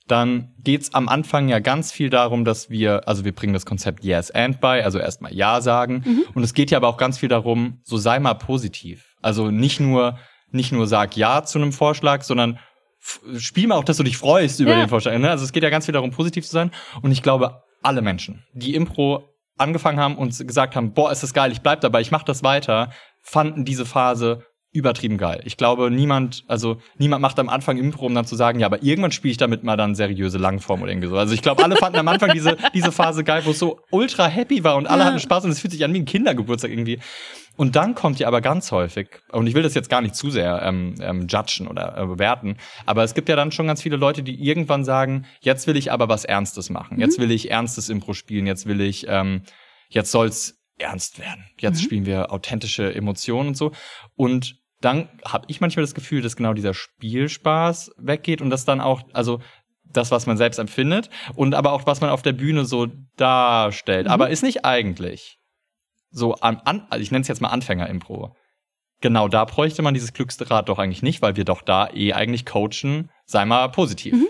[0.08, 4.04] dann geht's am Anfang ja ganz viel darum, dass wir, also wir bringen das Konzept
[4.04, 6.04] Yes and bei, also erstmal Ja sagen.
[6.06, 6.24] Mhm.
[6.34, 9.16] Und es geht ja aber auch ganz viel darum, so sei mal positiv.
[9.22, 10.18] Also nicht nur,
[10.52, 12.60] nicht nur sag Ja zu einem Vorschlag, sondern
[13.38, 14.80] spiel mal auch, dass du dich freust über ja.
[14.80, 15.18] den Vorschlag.
[15.18, 15.30] Ne?
[15.30, 16.72] Also es geht ja ganz viel darum, positiv zu sein.
[17.02, 19.24] Und ich glaube, alle Menschen, die Impro
[19.58, 22.44] angefangen haben und gesagt haben, boah, ist das geil, ich bleib dabei, ich mach das
[22.44, 24.46] weiter, fanden diese Phase
[24.78, 25.42] übertrieben geil.
[25.44, 28.84] Ich glaube, niemand, also niemand macht am Anfang Impro, um dann zu sagen, ja, aber
[28.84, 31.18] irgendwann spiele ich damit mal dann seriöse Langform oder irgendwie so.
[31.18, 34.28] Also ich glaube, alle fanden am Anfang diese, diese Phase geil, wo es so ultra
[34.28, 35.06] happy war und alle ja.
[35.08, 37.00] hatten Spaß und es fühlt sich an wie ein Kindergeburtstag irgendwie.
[37.56, 40.30] Und dann kommt ja aber ganz häufig, und ich will das jetzt gar nicht zu
[40.30, 43.98] sehr ähm, ähm, judgen oder äh, bewerten, aber es gibt ja dann schon ganz viele
[43.98, 46.98] Leute, die irgendwann sagen, jetzt will ich aber was Ernstes machen.
[46.98, 47.02] Mhm.
[47.02, 49.42] Jetzt will ich ernstes Impro spielen, jetzt will ich, ähm,
[49.90, 51.46] jetzt soll's ernst werden.
[51.60, 51.84] Jetzt mhm.
[51.84, 53.72] spielen wir authentische Emotionen und so.
[54.16, 58.82] Und dann habe ich manchmal das Gefühl, dass genau dieser Spielspaß weggeht und dass dann
[58.82, 59.42] auch, also
[59.84, 64.06] das, was man selbst empfindet und aber auch, was man auf der Bühne so darstellt.
[64.08, 64.12] Mhm.
[64.12, 65.40] Aber ist nicht eigentlich
[66.10, 68.36] so an, an also ich nenne es jetzt mal Anfänger-Impro.
[69.02, 72.46] Genau da bräuchte man dieses Glücksrad doch eigentlich nicht, weil wir doch da eh eigentlich
[72.46, 74.14] coachen, sei mal positiv.
[74.14, 74.28] Mhm.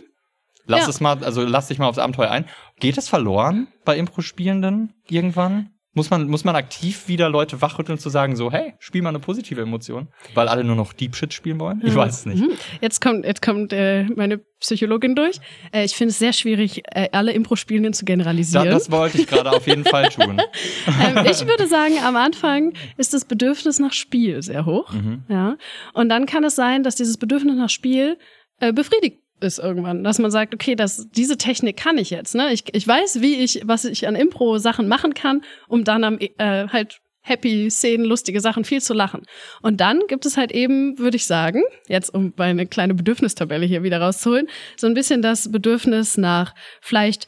[0.66, 0.90] Lass ja.
[0.90, 2.46] es mal, also lass dich mal aufs Abenteuer ein.
[2.80, 5.72] Geht es verloren bei Impro-Spielenden irgendwann?
[5.94, 9.20] Muss man, muss man aktiv wieder Leute wachrütteln zu sagen, so, hey, spiel mal eine
[9.20, 11.82] positive Emotion, weil alle nur noch Deep Shit spielen wollen?
[11.84, 12.42] Ich weiß es nicht.
[12.42, 12.52] Mhm.
[12.82, 15.40] Jetzt kommt, jetzt kommt äh, meine Psychologin durch.
[15.72, 18.66] Äh, ich finde es sehr schwierig, äh, alle Impro-Spielenden zu generalisieren.
[18.68, 20.40] Da, das wollte ich gerade auf jeden Fall tun.
[20.88, 24.94] ähm, ich würde sagen, am Anfang ist das Bedürfnis nach Spiel sehr hoch.
[24.94, 25.24] Mhm.
[25.30, 25.58] Ja.
[25.94, 28.20] Und dann kann es sein, dass dieses Bedürfnis nach Spiel
[28.60, 32.36] äh, befriedigt ist irgendwann, dass man sagt, okay, das, diese Technik kann ich jetzt.
[32.36, 32.52] Ne?
[32.54, 36.68] Ich, ich weiß, wie ich, was ich an Impro-Sachen machen kann, um dann am äh,
[36.68, 39.24] halt happy Szenen, lustige Sachen, viel zu lachen.
[39.62, 43.84] Und dann gibt es halt eben, würde ich sagen, jetzt um meine kleine Bedürfnistabelle hier
[43.84, 47.28] wieder rauszuholen, so ein bisschen das Bedürfnis nach vielleicht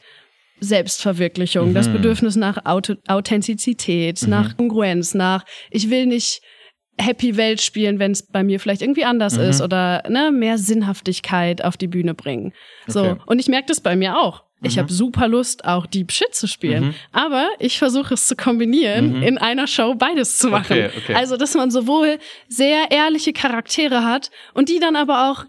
[0.60, 1.74] Selbstverwirklichung, mhm.
[1.74, 4.30] das Bedürfnis nach Authentizität, mhm.
[4.30, 6.42] nach Kongruenz, nach ich will nicht
[7.00, 9.44] Happy Welt spielen, wenn es bei mir vielleicht irgendwie anders mhm.
[9.44, 12.52] ist oder ne, mehr Sinnhaftigkeit auf die Bühne bringen.
[12.86, 13.20] So okay.
[13.26, 14.44] und ich merke das bei mir auch.
[14.62, 14.80] Ich mhm.
[14.80, 16.88] habe super Lust, auch Deep Shit zu spielen.
[16.88, 16.94] Mhm.
[17.12, 19.22] Aber ich versuche es zu kombinieren, mhm.
[19.22, 20.72] in einer Show beides zu machen.
[20.72, 21.14] Okay, okay.
[21.14, 25.46] Also, dass man sowohl sehr ehrliche Charaktere hat und die dann aber auch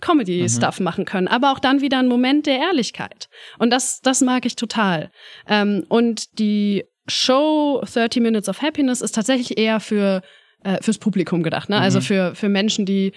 [0.00, 0.84] Comedy-Stuff mhm.
[0.84, 3.28] machen können, aber auch dann wieder ein Moment der Ehrlichkeit.
[3.58, 5.10] Und das, das mag ich total.
[5.48, 10.22] Ähm, und die Show 30 Minutes of Happiness ist tatsächlich eher für
[10.64, 11.78] äh, fürs Publikum gedacht, ne?
[11.78, 12.02] Also mhm.
[12.02, 13.12] für, für Menschen, die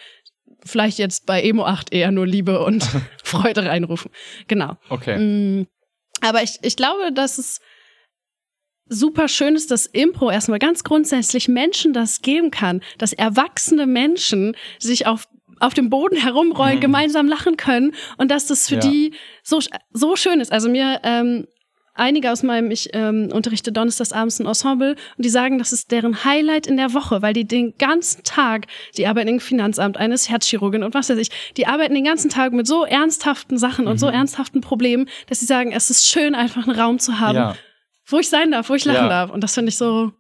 [0.64, 2.88] vielleicht jetzt bei Emo 8 eher nur Liebe und
[3.24, 4.12] Freude reinrufen.
[4.48, 4.78] Genau.
[4.90, 5.18] Okay.
[5.18, 5.68] Mm,
[6.22, 7.60] aber ich, ich glaube, dass es
[8.88, 14.56] super schön ist, dass Impro erstmal ganz grundsätzlich Menschen das geben kann, dass erwachsene Menschen
[14.80, 15.28] sich auf
[15.62, 16.82] auf dem Boden herumrollen, mhm.
[16.82, 18.82] gemeinsam lachen können und dass das für ja.
[18.82, 19.62] die so
[19.94, 20.52] so schön ist.
[20.52, 21.48] Also mir ähm,
[21.96, 25.92] einige aus meinem, ich ähm, unterrichte donnerstags abends ein Ensemble und die sagen, das ist
[25.92, 30.30] deren Highlight in der Woche, weil die den ganzen Tag, die arbeiten im Finanzamt, eines
[30.30, 33.92] Herzchirurgin und was weiß ich, die arbeiten den ganzen Tag mit so ernsthaften Sachen mhm.
[33.92, 34.14] und so mhm.
[34.14, 37.56] ernsthaften Problemen, dass sie sagen, es ist schön, einfach einen Raum zu haben, ja.
[38.08, 39.10] wo ich sein darf, wo ich lachen ja.
[39.10, 39.32] darf.
[39.32, 40.12] Und das finde ich so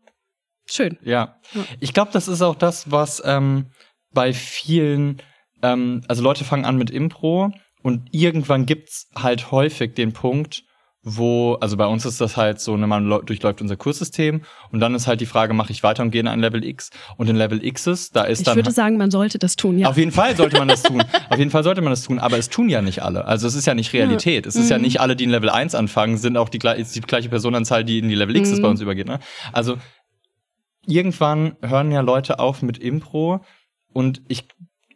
[0.65, 0.97] schön.
[1.03, 1.39] Ja.
[1.53, 1.63] ja.
[1.79, 3.67] Ich glaube, das ist auch das, was ähm,
[4.13, 5.21] bei vielen,
[5.61, 7.51] ähm, also Leute fangen an mit Impro
[7.83, 10.63] und irgendwann gibt's halt häufig den Punkt,
[11.07, 14.41] wo, also bei uns ist das halt so, ne, man durchläuft unser Kurssystem
[14.71, 16.89] und dann ist halt die Frage, mache ich weiter und gehe in ein Level X?
[17.15, 18.57] Und in Level Xs, da ist ich dann.
[18.57, 19.87] Ich würde sagen, man sollte das tun, ja.
[19.87, 21.03] Auf jeden Fall sollte man das tun.
[21.29, 23.25] auf jeden Fall sollte man das tun, aber es tun ja nicht alle.
[23.25, 24.45] Also es ist ja nicht Realität.
[24.45, 24.49] Ja.
[24.49, 24.71] Es ist mhm.
[24.71, 27.99] ja nicht alle, die in Level 1 anfangen, sind auch die, die gleiche Personenzahl, die
[27.99, 28.61] in die Level Xs mhm.
[28.63, 29.07] bei uns übergeht.
[29.07, 29.19] Ne?
[29.53, 29.77] Also
[30.87, 33.41] irgendwann hören ja Leute auf mit Impro
[33.93, 34.47] und ich,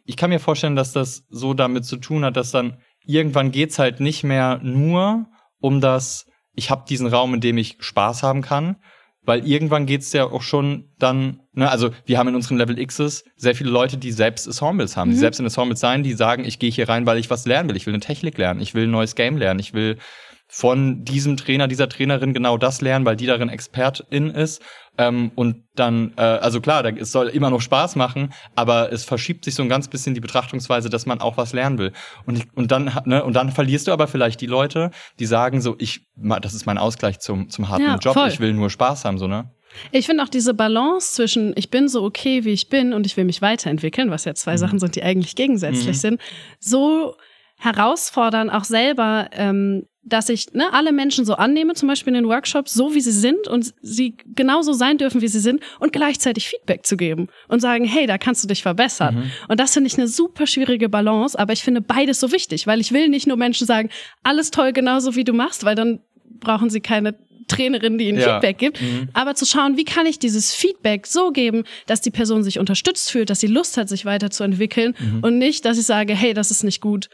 [0.06, 3.78] ich kann mir vorstellen, dass das so damit zu tun hat, dass dann irgendwann geht's
[3.78, 5.26] halt nicht mehr nur
[5.60, 8.76] um das, ich habe diesen Raum, in dem ich Spaß haben kann.
[9.22, 13.22] Weil irgendwann geht's ja auch schon dann, ne, also wir haben in unseren Level Xs
[13.36, 15.12] sehr viele Leute, die selbst Ensembles haben, mhm.
[15.12, 17.68] die selbst in Ensembles sein, die sagen, ich gehe hier rein, weil ich was lernen
[17.68, 17.76] will.
[17.76, 19.98] Ich will eine Technik lernen, ich will ein neues Game lernen, ich will
[20.48, 24.62] von diesem Trainer, dieser Trainerin genau das lernen, weil die darin Expertin ist.
[25.00, 29.02] Ähm, und dann, äh, also klar, da, es soll immer noch Spaß machen, aber es
[29.04, 31.92] verschiebt sich so ein ganz bisschen die Betrachtungsweise, dass man auch was lernen will.
[32.26, 35.62] Und, ich, und dann, ne, und dann verlierst du aber vielleicht die Leute, die sagen
[35.62, 36.06] so, ich,
[36.42, 38.28] das ist mein Ausgleich zum, zum harten ja, Job, voll.
[38.28, 39.50] ich will nur Spaß haben, so, ne?
[39.90, 43.16] Ich finde auch diese Balance zwischen ich bin so okay, wie ich bin und ich
[43.16, 44.58] will mich weiterentwickeln, was ja zwei mhm.
[44.58, 46.00] Sachen sind, die eigentlich gegensätzlich mhm.
[46.00, 46.20] sind,
[46.58, 47.16] so
[47.56, 52.28] herausfordern, auch selber ähm, dass ich ne, alle Menschen so annehme, zum Beispiel in den
[52.28, 56.48] Workshops, so wie sie sind und sie genauso sein dürfen, wie sie sind und gleichzeitig
[56.48, 59.16] Feedback zu geben und sagen, hey, da kannst du dich verbessern.
[59.16, 59.30] Mhm.
[59.48, 62.80] Und das finde ich eine super schwierige Balance, aber ich finde beides so wichtig, weil
[62.80, 63.90] ich will nicht nur Menschen sagen,
[64.22, 66.00] alles toll, genauso wie du machst, weil dann
[66.40, 67.14] brauchen sie keine
[67.50, 68.34] Trainerin, die ihnen ja.
[68.34, 69.08] Feedback gibt, mhm.
[69.12, 73.10] aber zu schauen, wie kann ich dieses Feedback so geben, dass die Person sich unterstützt
[73.10, 75.20] fühlt, dass sie Lust hat, sich weiterzuentwickeln mhm.
[75.22, 77.08] und nicht, dass ich sage, hey, das ist nicht gut,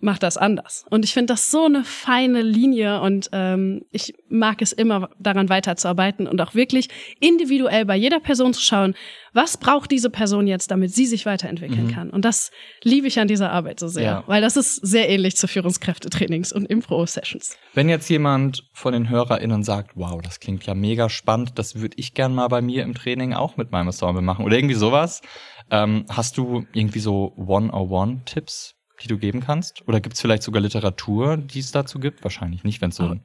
[0.00, 0.84] mach das anders.
[0.90, 5.48] Und ich finde das so eine feine Linie und ähm, ich mag es immer, daran
[5.48, 6.88] weiterzuarbeiten und auch wirklich
[7.20, 8.94] individuell bei jeder Person zu schauen,
[9.32, 11.92] was braucht diese Person jetzt, damit sie sich weiterentwickeln mhm.
[11.92, 12.10] kann.
[12.10, 12.50] Und das
[12.82, 14.24] liebe ich an dieser Arbeit so sehr, ja.
[14.26, 17.56] weil das ist sehr ähnlich zu Führungskräftetrainings und Impro-Sessions.
[17.74, 21.96] Wenn jetzt jemand von den HörerInnen sagt, wow, das klingt ja mega spannend, das würde
[21.98, 25.22] ich gern mal bei mir im Training auch mit meinem Ensemble machen oder irgendwie sowas,
[25.70, 29.86] ähm, hast du irgendwie so One-on-One-Tipps die du geben kannst?
[29.88, 32.22] Oder gibt es vielleicht sogar Literatur, die es dazu gibt?
[32.22, 33.16] Wahrscheinlich nicht, wenn es so.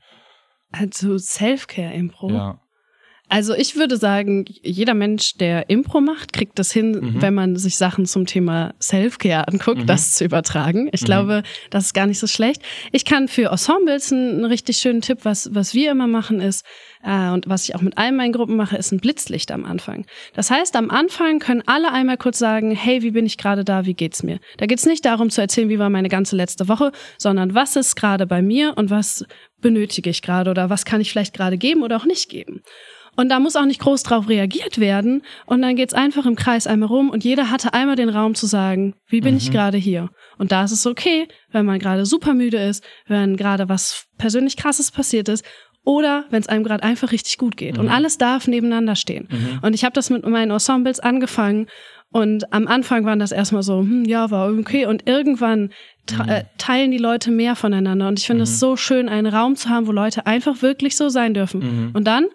[0.72, 2.32] Also Self-Care-Impro.
[2.32, 2.63] Ja.
[3.34, 7.20] Also ich würde sagen, jeder Mensch, der Impro macht, kriegt das hin, mhm.
[7.24, 9.86] wenn man sich Sachen zum Thema Self-Care anguckt, mhm.
[9.88, 10.88] das zu übertragen.
[10.92, 11.06] Ich mhm.
[11.06, 12.62] glaube, das ist gar nicht so schlecht.
[12.92, 16.64] Ich kann für Ensembles einen, richtig schönen Tipp, was, was wir immer machen, ist,
[17.04, 20.06] äh, und was ich auch mit allen meinen Gruppen mache, ist ein Blitzlicht am Anfang.
[20.36, 23.88] Das heißt, am Anfang können alle einmal kurz sagen, hey, wie bin ich gerade da,
[23.88, 24.38] wie geht's mir?
[24.58, 27.96] Da geht's nicht darum zu erzählen, wie war meine ganze letzte Woche, sondern was ist
[27.96, 29.26] gerade bei mir und was
[29.60, 32.62] benötige ich gerade oder was kann ich vielleicht gerade geben oder auch nicht geben.
[33.16, 35.22] Und da muss auch nicht groß drauf reagiert werden.
[35.46, 38.48] Und dann geht's einfach im Kreis einmal rum und jeder hatte einmal den Raum zu
[38.48, 39.38] sagen, wie bin mhm.
[39.38, 40.10] ich gerade hier?
[40.38, 44.58] Und da ist es okay, wenn man gerade super müde ist, wenn gerade was persönlich
[44.58, 45.46] krasses passiert ist
[45.86, 47.76] oder wenn es einem gerade einfach richtig gut geht.
[47.76, 47.82] Mhm.
[47.82, 49.28] Und alles darf nebeneinander stehen.
[49.30, 49.60] Mhm.
[49.62, 51.68] Und ich habe das mit meinen Ensembles angefangen
[52.14, 54.86] und am Anfang waren das erstmal so, hm, ja, war okay.
[54.86, 55.72] Und irgendwann
[56.12, 56.30] mhm.
[56.30, 58.08] äh, teilen die Leute mehr voneinander.
[58.08, 58.58] Und ich finde es mhm.
[58.58, 61.62] so schön, einen Raum zu haben, wo Leute einfach wirklich so sein dürfen.
[61.62, 61.92] Mhm.
[61.94, 62.28] Und dann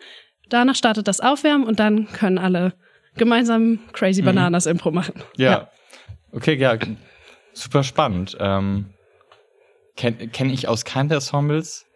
[0.48, 2.74] Danach startet das Aufwärmen und dann können alle
[3.16, 4.26] gemeinsam Crazy mhm.
[4.26, 4.72] Bananas mhm.
[4.72, 5.14] Impro machen.
[5.36, 5.50] Ja.
[5.50, 5.70] ja.
[6.32, 6.76] Okay, ja.
[7.52, 8.36] Super spannend.
[8.40, 8.86] Ähm,
[9.96, 11.86] Kenne kenn ich aus keinem der Ensembles,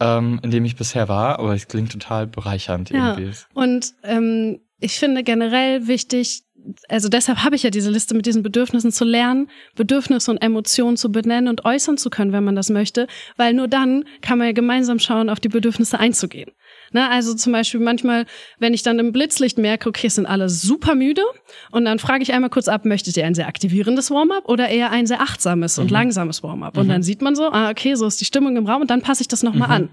[0.00, 3.16] ähm, in dem ich bisher war, aber es klingt total bereichernd ja.
[3.16, 3.34] irgendwie.
[3.54, 6.42] Und ähm, ich finde generell wichtig,
[6.88, 10.96] also deshalb habe ich ja diese Liste mit diesen Bedürfnissen zu lernen, Bedürfnisse und Emotionen
[10.96, 14.48] zu benennen und äußern zu können, wenn man das möchte, weil nur dann kann man
[14.48, 16.52] ja gemeinsam schauen, auf die Bedürfnisse einzugehen.
[16.92, 18.26] Ne, also zum Beispiel manchmal,
[18.58, 21.22] wenn ich dann im Blitzlicht merke, okay, es sind alle super müde
[21.70, 24.90] und dann frage ich einmal kurz ab, möchtet ihr ein sehr aktivierendes Warm-up oder eher
[24.90, 25.84] ein sehr achtsames mhm.
[25.84, 26.76] und langsames Warm-up?
[26.76, 26.90] Und mhm.
[26.90, 29.22] dann sieht man so, ah, okay, so ist die Stimmung im Raum und dann passe
[29.22, 29.74] ich das nochmal mhm.
[29.74, 29.90] an.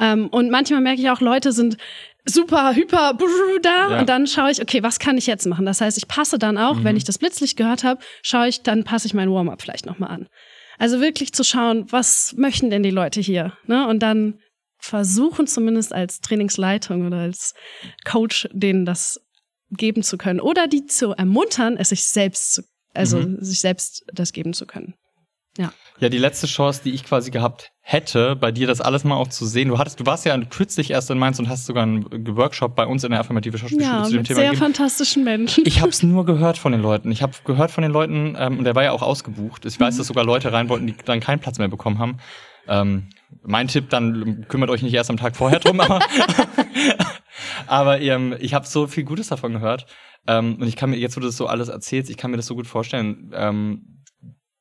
[0.00, 1.76] Ähm, und manchmal merke ich auch, Leute sind
[2.24, 3.16] super hyper
[3.62, 4.00] da ja.
[4.00, 5.66] und dann schaue ich, okay, was kann ich jetzt machen?
[5.66, 6.84] Das heißt, ich passe dann auch, mhm.
[6.84, 10.10] wenn ich das Blitzlicht gehört habe, schaue ich, dann passe ich mein Warm-up vielleicht nochmal
[10.10, 10.28] an.
[10.78, 13.52] Also wirklich zu schauen, was möchten denn die Leute hier?
[13.66, 13.86] Ne?
[13.86, 14.40] Und dann
[14.84, 17.54] versuchen zumindest als Trainingsleitung oder als
[18.04, 19.20] Coach denen das
[19.70, 23.42] geben zu können oder die zu ermuntern, es sich selbst zu, also mhm.
[23.42, 24.94] sich selbst das geben zu können.
[25.56, 25.72] Ja.
[26.00, 29.28] Ja, die letzte Chance, die ich quasi gehabt hätte, bei dir das alles mal auch
[29.28, 29.68] zu sehen.
[29.68, 32.04] Du hattest, du warst ja kürzlich erst in Mainz und hast sogar einen
[32.36, 34.64] Workshop bei uns in der affirmative Schauspielschule ja, zu dem mit Thema sehr gegeben.
[34.64, 35.64] fantastischen Menschen.
[35.66, 37.12] Ich habe es nur gehört von den Leuten.
[37.12, 39.64] Ich habe gehört von den Leuten, ähm, und der war ja auch ausgebucht.
[39.66, 39.98] Ich weiß, mhm.
[39.98, 42.18] dass sogar Leute rein wollten, die dann keinen Platz mehr bekommen haben.
[42.66, 43.10] Ähm,
[43.42, 46.00] mein Tipp, dann kümmert euch nicht erst am Tag vorher drum, aber,
[47.66, 49.86] aber ähm, ich habe so viel Gutes davon gehört.
[50.26, 52.36] Ähm, und ich kann mir, jetzt wo du das so alles erzählst, ich kann mir
[52.36, 54.02] das so gut vorstellen, ähm,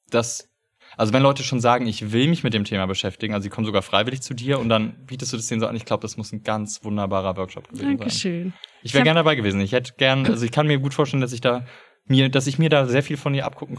[0.10, 0.50] dass,
[0.98, 3.66] also wenn Leute schon sagen, ich will mich mit dem Thema beschäftigen, also sie kommen
[3.66, 6.18] sogar freiwillig zu dir und dann bietest du das denen so an, ich glaube, das
[6.18, 8.44] muss ein ganz wunderbarer Workshop gewesen Dankeschön.
[8.44, 8.54] sein.
[8.84, 9.62] Ich wäre gerne dabei gewesen.
[9.62, 11.66] Ich hätte gern, also ich kann mir gut vorstellen, dass ich da
[12.06, 13.78] mir, dass ich mir da sehr viel von dir abgucken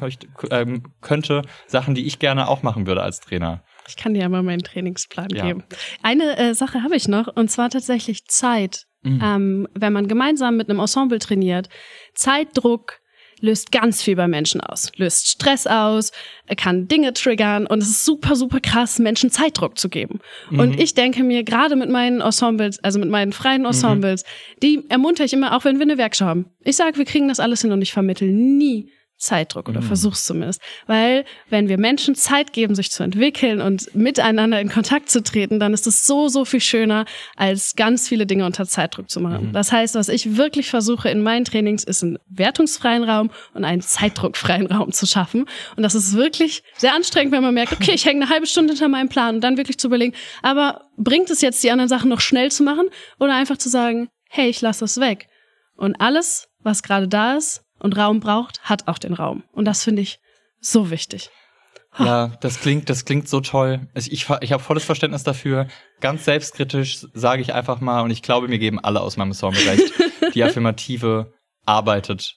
[0.50, 3.62] ähm, könnte, Sachen, die ich gerne auch machen würde als Trainer.
[3.86, 5.44] Ich kann dir ja mal meinen Trainingsplan ja.
[5.44, 5.64] geben.
[6.02, 8.86] Eine äh, Sache habe ich noch, und zwar tatsächlich Zeit.
[9.02, 9.20] Mhm.
[9.22, 11.68] Ähm, wenn man gemeinsam mit einem Ensemble trainiert,
[12.14, 13.00] Zeitdruck
[13.40, 14.90] löst ganz viel bei Menschen aus.
[14.96, 16.12] Löst Stress aus,
[16.56, 20.20] kann Dinge triggern und es ist super, super krass, Menschen Zeitdruck zu geben.
[20.50, 20.58] Mhm.
[20.58, 23.68] Und ich denke mir, gerade mit meinen Ensembles, also mit meinen freien mhm.
[23.68, 24.60] Ensembles, mhm.
[24.60, 26.46] die ermuntere ich immer, auch wenn wir eine Werkschau haben.
[26.62, 28.90] Ich sage, wir kriegen das alles hin und ich vermittel nie
[29.24, 29.86] Zeitdruck oder mhm.
[29.86, 30.60] versuch's zumindest.
[30.86, 35.58] Weil wenn wir Menschen Zeit geben, sich zu entwickeln und miteinander in Kontakt zu treten,
[35.58, 37.06] dann ist es so, so viel schöner,
[37.36, 39.48] als ganz viele Dinge unter Zeitdruck zu machen.
[39.48, 39.52] Mhm.
[39.52, 43.82] Das heißt, was ich wirklich versuche in meinen Trainings, ist einen wertungsfreien Raum und einen
[43.82, 45.46] zeitdruckfreien Raum zu schaffen.
[45.76, 48.72] Und das ist wirklich sehr anstrengend, wenn man merkt, okay, ich hänge eine halbe Stunde
[48.72, 52.10] hinter meinem Plan und dann wirklich zu überlegen, aber bringt es jetzt, die anderen Sachen
[52.10, 52.86] noch schnell zu machen
[53.18, 55.28] oder einfach zu sagen, hey, ich lasse das weg.
[55.76, 59.44] Und alles, was gerade da ist, und Raum braucht, hat auch den Raum.
[59.52, 60.18] Und das finde ich
[60.58, 61.30] so wichtig.
[61.98, 63.88] Ja, das klingt, das klingt so toll.
[63.94, 65.68] Ich, ich, ich habe volles Verständnis dafür.
[66.00, 69.54] Ganz selbstkritisch sage ich einfach mal, und ich glaube, mir geben alle aus meinem Song
[69.54, 69.92] recht,
[70.34, 71.32] die Affirmative
[71.66, 72.36] arbeitet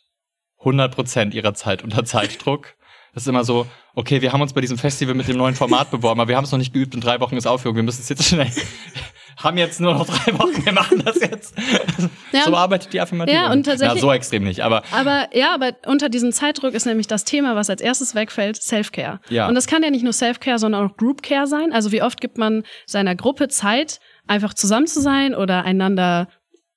[0.62, 2.76] 100% ihrer Zeit unter Zeitdruck.
[3.14, 5.90] Das ist immer so, okay, wir haben uns bei diesem Festival mit dem neuen Format
[5.90, 8.02] beworben, aber wir haben es noch nicht geübt, in drei Wochen ist Aufführung, wir müssen
[8.02, 8.52] es jetzt schnell
[9.38, 11.56] haben jetzt nur noch drei Wochen, wir machen das jetzt.
[12.32, 13.38] Ja, so arbeitet die Affirmative.
[13.38, 14.02] Ja, und tatsächlich.
[14.02, 14.84] Ja, so extrem nicht, aber.
[14.92, 19.20] Aber ja, aber unter diesem Zeitdruck ist nämlich das Thema, was als erstes wegfällt, Self-Care.
[19.30, 19.48] Ja.
[19.48, 21.72] Und das kann ja nicht nur Self-Care, sondern auch Group-Care sein.
[21.72, 26.28] Also wie oft gibt man seiner Gruppe Zeit, einfach zusammen zu sein oder einander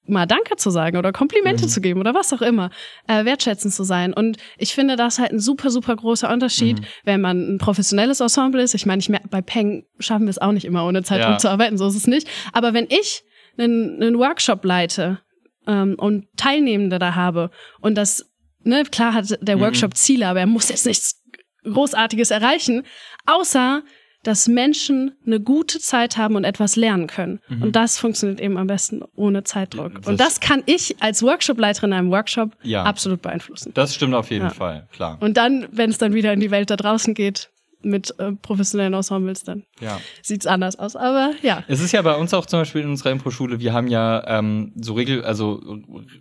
[0.07, 1.69] mal Danke zu sagen oder Komplimente mhm.
[1.69, 2.71] zu geben oder was auch immer,
[3.07, 4.13] äh, wertschätzend zu sein.
[4.13, 6.85] Und ich finde das halt ein super, super großer Unterschied, mhm.
[7.05, 8.75] wenn man ein professionelles Ensemble ist.
[8.75, 11.39] Ich meine, ich merke, bei Peng schaffen wir es auch nicht immer ohne Zeitdruck ja.
[11.39, 12.29] zu arbeiten, so ist es nicht.
[12.53, 13.23] Aber wenn ich
[13.59, 15.21] einen, einen Workshop leite
[15.67, 18.31] ähm, und Teilnehmende da habe und das,
[18.65, 19.61] ne, klar hat der mhm.
[19.61, 21.23] Workshop Ziele, aber er muss jetzt nichts
[21.65, 22.85] Großartiges erreichen,
[23.27, 23.83] außer
[24.23, 27.41] dass Menschen eine gute Zeit haben und etwas lernen können.
[27.49, 27.63] Mhm.
[27.63, 29.95] Und das funktioniert eben am besten ohne Zeitdruck.
[29.97, 32.83] Das und das kann ich als Workshopleiterin in einem Workshop ja.
[32.83, 33.73] absolut beeinflussen.
[33.75, 34.51] Das stimmt auf jeden ja.
[34.51, 35.17] Fall, klar.
[35.21, 37.51] Und dann, wenn es dann wieder in die Welt da draußen geht,
[37.83, 39.99] mit äh, professionellen Ensembles, dann ja.
[40.23, 40.97] sieht's anders aus.
[40.97, 41.65] Aber ja.
[41.67, 44.73] Es ist ja bei uns auch zum Beispiel in unserer Impro-Schule, wir haben ja ähm,
[44.77, 45.61] so Regel, also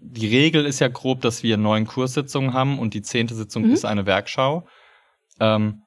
[0.01, 3.73] die Regel ist ja grob, dass wir neun Kurssitzungen haben und die zehnte Sitzung mhm.
[3.73, 4.67] ist eine Werkschau.
[5.39, 5.81] Ähm,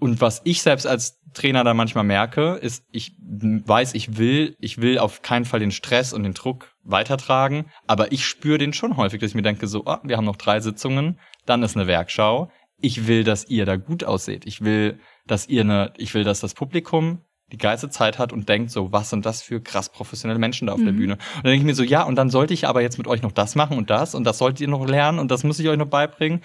[0.00, 4.80] und was ich selbst als Trainer da manchmal merke, ist, ich weiß, ich will, ich
[4.80, 8.96] will auf keinen Fall den Stress und den Druck weitertragen, aber ich spüre den schon
[8.96, 11.86] häufig, dass ich mir denke, so, oh, wir haben noch drei Sitzungen, dann ist eine
[11.86, 12.50] Werkschau.
[12.80, 14.46] Ich will, dass ihr da gut ausseht.
[14.46, 17.20] Ich will, dass ihr eine, ich will, dass das Publikum
[17.52, 20.74] die geilste Zeit hat und denkt so, was sind das für krass professionelle Menschen da
[20.74, 20.84] auf mhm.
[20.84, 21.12] der Bühne?
[21.14, 23.22] Und dann denke ich mir so, ja, und dann sollte ich aber jetzt mit euch
[23.22, 25.68] noch das machen und das und das solltet ihr noch lernen und das muss ich
[25.68, 26.42] euch noch beibringen.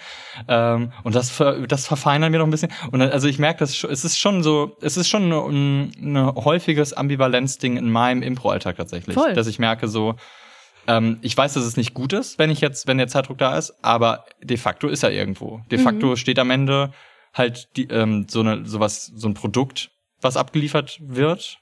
[0.48, 2.72] Ähm, und das, das verfeinern wir noch ein bisschen.
[2.90, 6.34] Und dann, also ich merke, das, es ist schon so, es ist schon ein, ein
[6.34, 9.14] häufiges Ambivalenzding in meinem Impro-Alltag tatsächlich.
[9.14, 9.34] Voll.
[9.34, 10.16] Dass ich merke so,
[10.86, 13.56] ähm, ich weiß, dass es nicht gut ist, wenn ich jetzt, wenn der Zeitdruck da
[13.56, 15.60] ist, aber de facto ist er irgendwo.
[15.70, 16.16] De facto mhm.
[16.16, 16.92] steht am Ende
[17.34, 19.90] halt die, ähm, so eine, sowas, so ein Produkt,
[20.26, 21.58] was abgeliefert wird.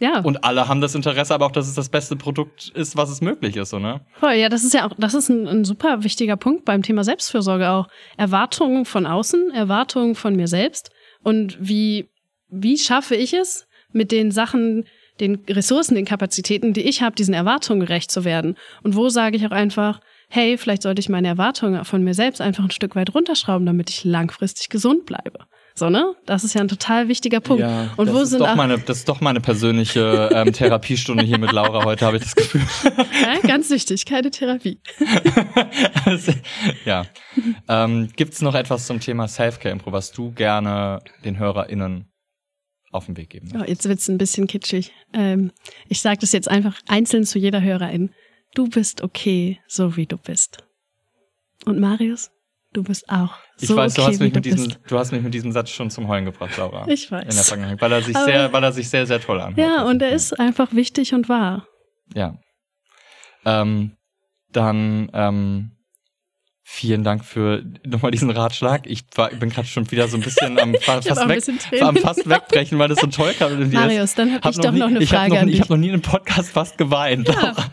[0.00, 0.20] Ja.
[0.20, 3.20] Und alle haben das Interesse, aber auch, dass es das beste Produkt ist, was es
[3.20, 4.00] möglich ist, so, ne?
[4.14, 7.04] Voll, ja, das ist ja auch, das ist ein, ein super wichtiger Punkt beim Thema
[7.04, 7.88] Selbstfürsorge auch.
[8.16, 10.90] Erwartungen von außen, Erwartungen von mir selbst.
[11.22, 12.10] Und wie,
[12.48, 14.86] wie schaffe ich es, mit den Sachen,
[15.20, 18.56] den Ressourcen, den Kapazitäten, die ich habe, diesen Erwartungen gerecht zu werden?
[18.82, 22.40] Und wo sage ich auch einfach, hey, vielleicht sollte ich meine Erwartungen von mir selbst
[22.40, 25.46] einfach ein Stück weit runterschrauben, damit ich langfristig gesund bleibe.
[25.74, 26.14] So, ne?
[26.26, 27.62] Das ist ja ein total wichtiger Punkt.
[27.62, 31.24] Ja, und das wo ist sind doch meine, das ist doch meine persönliche ähm, Therapiestunde
[31.24, 32.62] hier mit Laura heute, habe ich das Gefühl.
[33.22, 34.80] Ja, ganz wichtig, keine Therapie.
[36.84, 37.04] ja.
[37.68, 42.12] Ähm, Gibt es noch etwas zum Thema Self-Care-Impro, was du gerne den HörerInnen
[42.90, 44.92] auf den Weg geben Oh, jetzt wird's ein bisschen kitschig.
[45.12, 45.52] Ähm,
[45.88, 48.10] ich sage das jetzt einfach einzeln zu jeder Hörerin.
[48.54, 50.64] Du bist okay, so wie du bist.
[51.64, 52.30] Und Marius,
[52.72, 55.34] du bist auch ich weiß, okay, du, hast mich mit diesem, du hast mich mit
[55.34, 56.86] diesem Satz schon zum Heulen gebracht, Laura.
[56.88, 57.24] Ich weiß.
[57.24, 59.58] In der Vergangenheit, weil er sich, sehr, weil er sich sehr, sehr toll anhört.
[59.58, 61.66] Ja, und er ist einfach wichtig und wahr.
[62.14, 62.38] Ja.
[63.44, 63.96] Ähm,
[64.52, 65.72] dann ähm,
[66.62, 68.86] vielen Dank für nochmal diesen Ratschlag.
[68.86, 72.78] Ich war, bin gerade schon wieder so ein bisschen am, fast, weg, am fast wegbrechen,
[72.78, 73.70] weil das so toll kam.
[73.70, 75.56] Marius, dann habe hab ich doch nie, noch eine Frage ich an dich.
[75.56, 77.28] Ich habe noch nie in einem Podcast fast geweint.
[77.28, 77.54] Ja.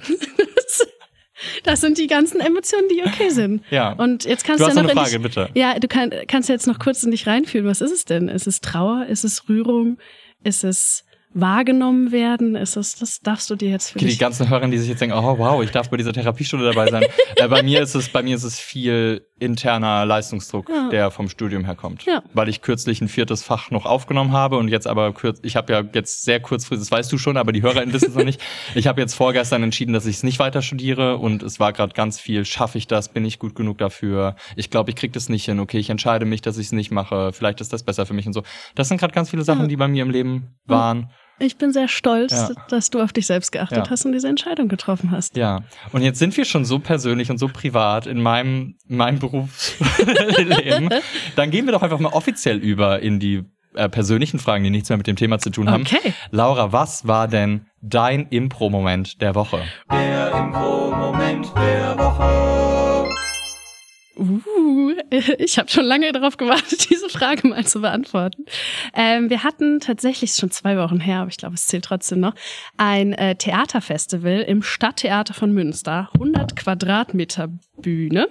[1.63, 3.63] Das sind die ganzen Emotionen, die okay sind.
[3.69, 3.93] Ja.
[3.93, 5.49] Und jetzt kannst du hast ja noch eine Frage, bitte.
[5.54, 7.67] Ja, du kann, kannst jetzt noch kurz in dich reinfühlen.
[7.67, 8.28] Was ist es denn?
[8.30, 9.06] Ist es Trauer?
[9.06, 9.97] Ist es Rührung?
[10.43, 12.55] Ist es wahrgenommen werden?
[12.55, 14.99] Ist das, das darfst du dir jetzt für okay, Die ganzen Hörer, die sich jetzt
[14.99, 17.03] denken, oh wow, ich darf bei dieser Therapiestunde dabei sein.
[17.35, 20.89] äh, bei mir ist es, bei mir ist es viel interner Leistungsdruck, ja.
[20.89, 22.03] der vom Studium herkommt.
[22.05, 22.23] Ja.
[22.33, 25.71] Weil ich kürzlich ein viertes Fach noch aufgenommen habe und jetzt aber kurz, ich habe
[25.71, 28.41] ja jetzt sehr kurzfristig, das weißt du schon, aber die HörerInnen wissen es noch nicht.
[28.75, 31.93] Ich habe jetzt vorgestern entschieden, dass ich es nicht weiter studiere und es war gerade
[31.93, 34.35] ganz viel, schaffe ich das, bin ich gut genug dafür?
[34.55, 35.59] Ich glaube, ich krieg das nicht hin.
[35.59, 37.33] Okay, ich entscheide mich, dass ich es nicht mache.
[37.33, 38.43] Vielleicht ist das besser für mich und so.
[38.75, 39.67] Das sind gerade ganz viele Sachen, ja.
[39.67, 41.09] die bei mir im Leben waren.
[41.39, 42.49] Ich bin sehr stolz, ja.
[42.67, 43.89] dass du auf dich selbst geachtet ja.
[43.89, 45.38] hast und diese Entscheidung getroffen hast.
[45.38, 45.62] Ja,
[45.93, 50.89] und jetzt sind wir schon so persönlich und so privat in meinem, meinem Berufsleben.
[51.36, 54.89] Dann gehen wir doch einfach mal offiziell über in die äh, persönlichen Fragen, die nichts
[54.89, 55.84] mehr mit dem Thema zu tun haben.
[55.84, 56.13] Okay.
[56.32, 59.62] Laura, was war denn dein Impro-Moment der Woche?
[59.91, 63.10] Der Impro-Moment der Woche.
[64.17, 64.59] Uh,
[65.38, 68.45] ich habe schon lange darauf gewartet, diese Frage mal zu beantworten.
[68.93, 72.34] Ähm, wir hatten tatsächlich schon zwei Wochen her, aber ich glaube, es zählt trotzdem noch,
[72.78, 77.50] ein äh, Theaterfestival im Stadttheater von Münster, 100 Quadratmeter
[77.82, 78.30] Bühne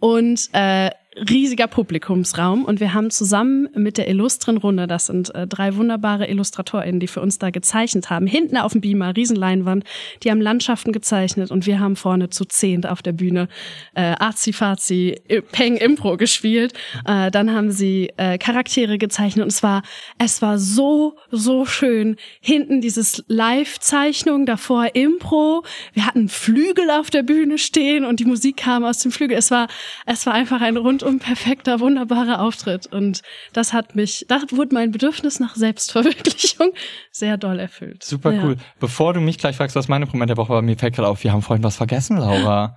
[0.00, 0.90] und äh,
[1.28, 6.28] riesiger Publikumsraum und wir haben zusammen mit der Illustren Runde, das sind äh, drei wunderbare
[6.30, 9.84] IllustratorInnen, die für uns da gezeichnet haben, hinten auf dem Beamer, Riesenleinwand,
[10.22, 13.48] die haben Landschaften gezeichnet und wir haben vorne zu zehnt auf der Bühne
[13.94, 15.20] äh, Azi-Fazi,
[15.52, 16.72] Peng Impro gespielt.
[17.06, 19.82] Äh, dann haben sie äh, Charaktere gezeichnet und es war,
[20.18, 22.16] es war so, so schön.
[22.40, 25.64] Hinten dieses Live-Zeichnung, davor Impro.
[25.94, 29.36] Wir hatten Flügel auf der Bühne stehen und die Musik kam aus dem Flügel.
[29.36, 29.68] Es war,
[30.06, 32.86] es war einfach ein rundum perfekter, wunderbarer Auftritt.
[32.86, 33.22] Und
[33.54, 36.72] das hat mich, da wurde mein Bedürfnis nach Selbstverwirklichung
[37.10, 38.04] sehr doll erfüllt.
[38.04, 38.44] Super ja.
[38.44, 38.56] cool.
[38.78, 41.24] Bevor du mich gleich fragst, was meine Moment der Woche war, mir fällt gerade auf,
[41.24, 42.76] wir haben vorhin was vergessen, Laura.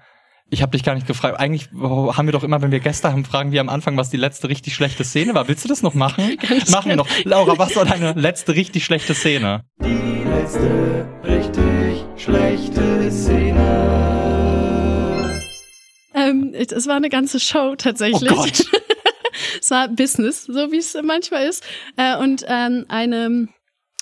[0.54, 1.40] Ich habe dich gar nicht gefragt.
[1.40, 4.18] Eigentlich haben wir doch immer, wenn wir Gäste haben, fragen wir am Anfang, was die
[4.18, 5.48] letzte richtig schlechte Szene war.
[5.48, 6.38] Willst du das noch machen?
[6.70, 7.08] machen wir noch.
[7.24, 9.64] Laura, was war deine letzte richtig schlechte Szene?
[9.80, 14.41] Die letzte richtig schlechte Szene.
[16.30, 18.32] Ähm, es war eine ganze Show tatsächlich.
[18.32, 18.66] Oh Gott.
[19.62, 21.64] es war Business, so wie es manchmal ist.
[21.98, 23.48] Äh, und ähm, eine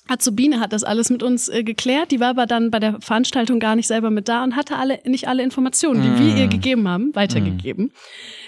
[0.09, 2.11] Azubine hat das alles mit uns äh, geklärt.
[2.11, 4.99] Die war aber dann bei der Veranstaltung gar nicht selber mit da und hatte alle
[5.05, 6.19] nicht alle Informationen, die mm.
[6.19, 7.85] wir ihr gegeben haben, weitergegeben.
[7.85, 7.91] Mm.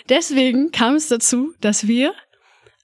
[0.10, 2.14] Deswegen kam es dazu, dass wir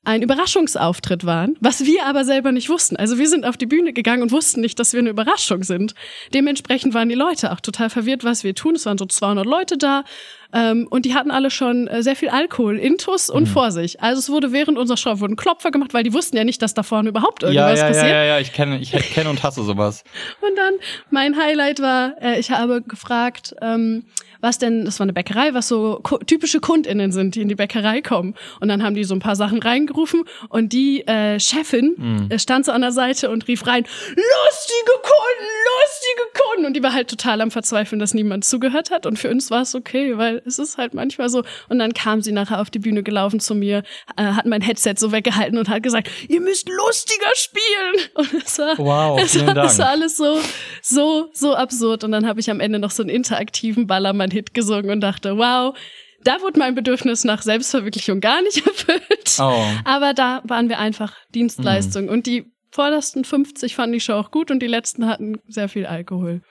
[0.07, 2.95] ein Überraschungsauftritt waren, was wir aber selber nicht wussten.
[2.95, 5.95] Also wir sind auf die Bühne gegangen und wussten nicht, dass wir eine Überraschung sind.
[6.33, 8.75] Dementsprechend waren die Leute auch total verwirrt, was wir tun.
[8.75, 10.05] Es waren so 200 Leute da
[10.53, 13.47] ähm, und die hatten alle schon äh, sehr viel Alkohol, Intus und mhm.
[13.47, 14.01] vor sich.
[14.01, 16.73] Also es wurde während unserer Show wurden Klopfer gemacht, weil die wussten ja nicht, dass
[16.73, 18.11] da vorne überhaupt irgendwas ja, ja, passiert.
[18.11, 20.05] Ja, ja, ja, ich kenne, ich kenne und hasse sowas.
[20.41, 20.75] und dann
[21.09, 24.05] mein Highlight war, äh, ich habe gefragt, ähm,
[24.41, 28.01] was denn, das war eine Bäckerei, was so typische KundInnen sind, die in die Bäckerei
[28.01, 28.35] kommen.
[28.59, 32.37] Und dann haben die so ein paar Sachen reingerufen und die äh, Chefin mm.
[32.37, 35.47] stand so an der Seite und rief rein, lustige Kunden,
[35.77, 36.65] lustige Kunden.
[36.67, 39.05] Und die war halt total am Verzweifeln, dass niemand zugehört hat.
[39.05, 41.43] Und für uns war es okay, weil es ist halt manchmal so.
[41.69, 43.83] Und dann kam sie nachher auf die Bühne gelaufen zu mir,
[44.15, 48.07] äh, hat mein Headset so weggehalten und hat gesagt, ihr müsst lustiger spielen.
[48.15, 50.39] Und es war, wow, es war, es war alles so,
[50.81, 52.03] so, so absurd.
[52.03, 55.37] Und dann habe ich am Ende noch so einen interaktiven Ballermann Hit gesungen und dachte,
[55.37, 55.77] wow,
[56.23, 59.37] da wurde mein Bedürfnis nach Selbstverwirklichung gar nicht erfüllt.
[59.39, 59.63] Oh.
[59.85, 62.05] Aber da waren wir einfach Dienstleistung.
[62.05, 62.09] Mhm.
[62.09, 65.85] Und die vordersten 50 fanden die Show auch gut und die letzten hatten sehr viel
[65.85, 66.41] Alkohol.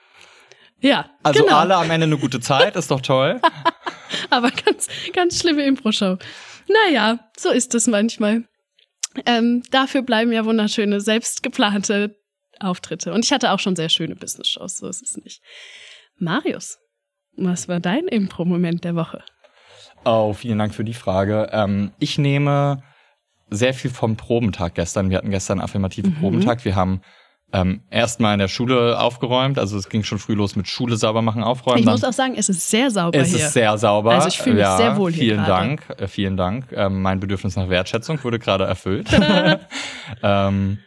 [0.79, 1.09] Ja.
[1.23, 1.57] Also genau.
[1.57, 3.41] alle am Ende eine gute Zeit, ist doch toll.
[4.29, 6.17] Aber ganz, ganz schlimme Impro-Show.
[6.67, 8.43] Naja, so ist es manchmal.
[9.25, 12.15] Ähm, dafür bleiben ja wunderschöne, selbstgeplante
[12.59, 13.13] Auftritte.
[13.13, 15.41] Und ich hatte auch schon sehr schöne Business-Shows, so ist es nicht.
[16.17, 16.77] Marius,
[17.37, 19.21] was war dein Impro-Moment der Woche?
[20.05, 21.49] Oh, vielen Dank für die Frage.
[21.51, 22.83] Ähm, ich nehme
[23.49, 25.09] sehr viel vom Probentag gestern.
[25.09, 26.19] Wir hatten gestern einen affirmativen mhm.
[26.19, 26.65] Probentag.
[26.65, 27.01] Wir haben
[27.53, 29.57] ähm, erstmal in der Schule aufgeräumt.
[29.57, 31.79] Also es ging schon früh los mit Schule sauber machen, aufräumen.
[31.79, 33.37] Ich muss auch sagen, es ist sehr sauber es hier.
[33.37, 34.11] Es ist sehr sauber.
[34.11, 36.71] Also ich fühle mich ja, sehr wohl hier Vielen Dank, äh, vielen Dank.
[36.73, 39.07] Ähm, mein Bedürfnis nach Wertschätzung wurde gerade erfüllt.
[40.23, 40.79] ähm,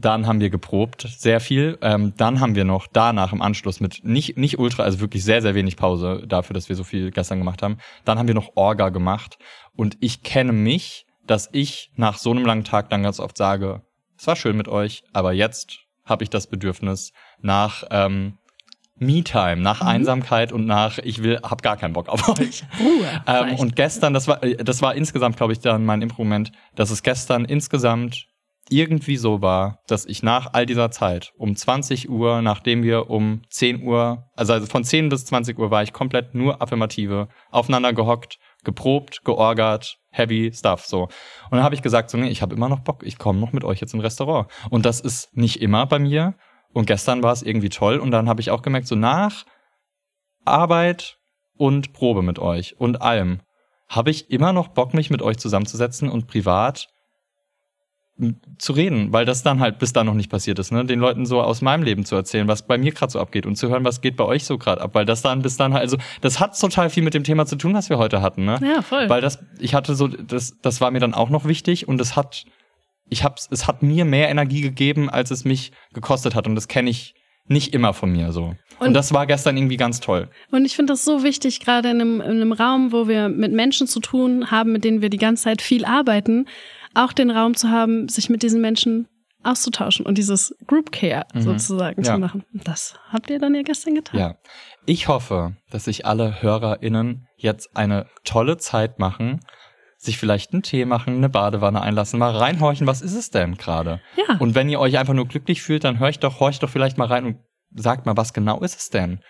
[0.00, 1.78] dann haben wir geprobt, sehr viel.
[1.82, 5.42] Ähm, dann haben wir noch danach im Anschluss mit nicht, nicht ultra, also wirklich sehr,
[5.42, 7.78] sehr wenig Pause dafür, dass wir so viel gestern gemacht haben.
[8.04, 9.38] Dann haben wir noch Orga gemacht.
[9.76, 13.82] Und ich kenne mich, dass ich nach so einem langen Tag dann ganz oft sage,
[14.18, 18.38] es war schön mit euch, aber jetzt habe ich das Bedürfnis nach ähm,
[18.96, 19.88] Me-Time, nach mhm.
[19.88, 22.64] Einsamkeit und nach ich will, hab gar keinen Bock auf euch.
[22.80, 23.22] Ruhe.
[23.26, 27.02] Ähm, und gestern, das war, das war insgesamt, glaube ich, dann mein Improvement, dass es
[27.02, 28.26] gestern insgesamt
[28.70, 33.42] irgendwie so war, dass ich nach all dieser Zeit um 20 Uhr, nachdem wir um
[33.50, 37.92] 10 Uhr, also, also von 10 bis 20 Uhr war ich komplett nur Affirmative, aufeinander
[37.92, 41.02] gehockt, geprobt, georgert, heavy stuff so.
[41.04, 43.52] Und dann habe ich gesagt, so, nee, ich habe immer noch Bock, ich komme noch
[43.52, 44.48] mit euch jetzt in Restaurant.
[44.70, 46.34] Und das ist nicht immer bei mir.
[46.72, 47.98] Und gestern war es irgendwie toll.
[47.98, 49.44] Und dann habe ich auch gemerkt, so nach
[50.44, 51.18] Arbeit
[51.56, 53.40] und Probe mit euch und allem
[53.88, 56.88] habe ich immer noch Bock, mich mit euch zusammenzusetzen und privat
[58.58, 60.84] zu reden, weil das dann halt bis da noch nicht passiert ist, ne?
[60.84, 63.54] Den Leuten so aus meinem Leben zu erzählen, was bei mir gerade so abgeht und
[63.54, 65.82] zu hören, was geht bei euch so gerade ab, weil das dann bis dann halt,
[65.82, 68.58] also das hat total viel mit dem Thema zu tun, was wir heute hatten, ne?
[68.60, 69.08] Ja, voll.
[69.08, 72.16] Weil das, ich hatte so, das, das war mir dann auch noch wichtig und es
[72.16, 72.44] hat,
[73.08, 76.66] ich hab's, es hat mir mehr Energie gegeben, als es mich gekostet hat und das
[76.66, 77.14] kenne ich
[77.46, 78.56] nicht immer von mir so.
[78.80, 80.28] Und, und, das war gestern irgendwie ganz toll.
[80.50, 83.52] Und ich finde das so wichtig, gerade in einem, in einem Raum, wo wir mit
[83.52, 86.46] Menschen zu tun haben, mit denen wir die ganze Zeit viel arbeiten,
[86.98, 89.08] auch den Raum zu haben, sich mit diesen Menschen
[89.44, 91.42] auszutauschen und dieses Group Care mhm.
[91.42, 92.14] sozusagen ja.
[92.14, 92.44] zu machen.
[92.52, 94.18] Das habt ihr dann ja gestern getan.
[94.18, 94.34] Ja.
[94.84, 99.40] Ich hoffe, dass sich alle HörerInnen jetzt eine tolle Zeit machen,
[99.96, 104.00] sich vielleicht einen Tee machen, eine Badewanne einlassen, mal reinhorchen, was ist es denn gerade?
[104.16, 104.36] Ja.
[104.38, 107.08] Und wenn ihr euch einfach nur glücklich fühlt, dann hört doch, horcht doch vielleicht mal
[107.08, 107.36] rein und
[107.74, 109.20] sagt mal, was genau ist es denn?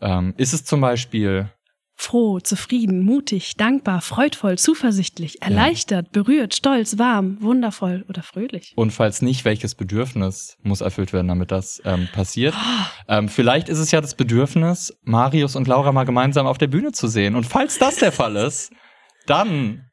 [0.00, 1.50] Ähm, ist es zum Beispiel
[1.98, 6.22] froh, zufrieden, mutig, dankbar, freudvoll, zuversichtlich, erleichtert, ja.
[6.22, 8.72] berührt, stolz, warm, wundervoll oder fröhlich.
[8.76, 12.54] Und falls nicht, welches Bedürfnis muss erfüllt werden, damit das ähm, passiert?
[12.56, 12.84] Oh.
[13.08, 16.92] Ähm, vielleicht ist es ja das Bedürfnis, Marius und Laura mal gemeinsam auf der Bühne
[16.92, 17.34] zu sehen.
[17.34, 18.72] Und falls das der Fall ist,
[19.26, 19.87] dann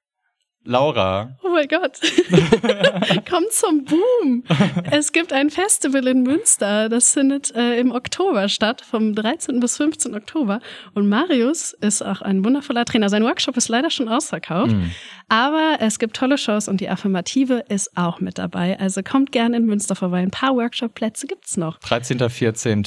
[0.65, 1.37] Laura.
[1.43, 1.99] Oh mein Gott.
[3.29, 4.43] Kommt zum Boom.
[4.89, 6.89] Es gibt ein Festival in Münster.
[6.89, 9.59] Das findet äh, im Oktober statt, vom 13.
[9.59, 10.15] bis 15.
[10.15, 10.59] Oktober.
[10.95, 13.09] Und Marius ist auch ein wundervoller Trainer.
[13.09, 14.73] Sein Workshop ist leider schon ausverkauft.
[14.73, 14.91] Mm.
[15.29, 18.79] Aber es gibt tolle Shows und die Affirmative ist auch mit dabei.
[18.79, 20.21] Also kommt gerne in Münster vorbei.
[20.21, 21.77] Ein paar Workshop-Plätze gibt's noch.
[21.79, 22.27] 13.
[22.27, 22.85] 14.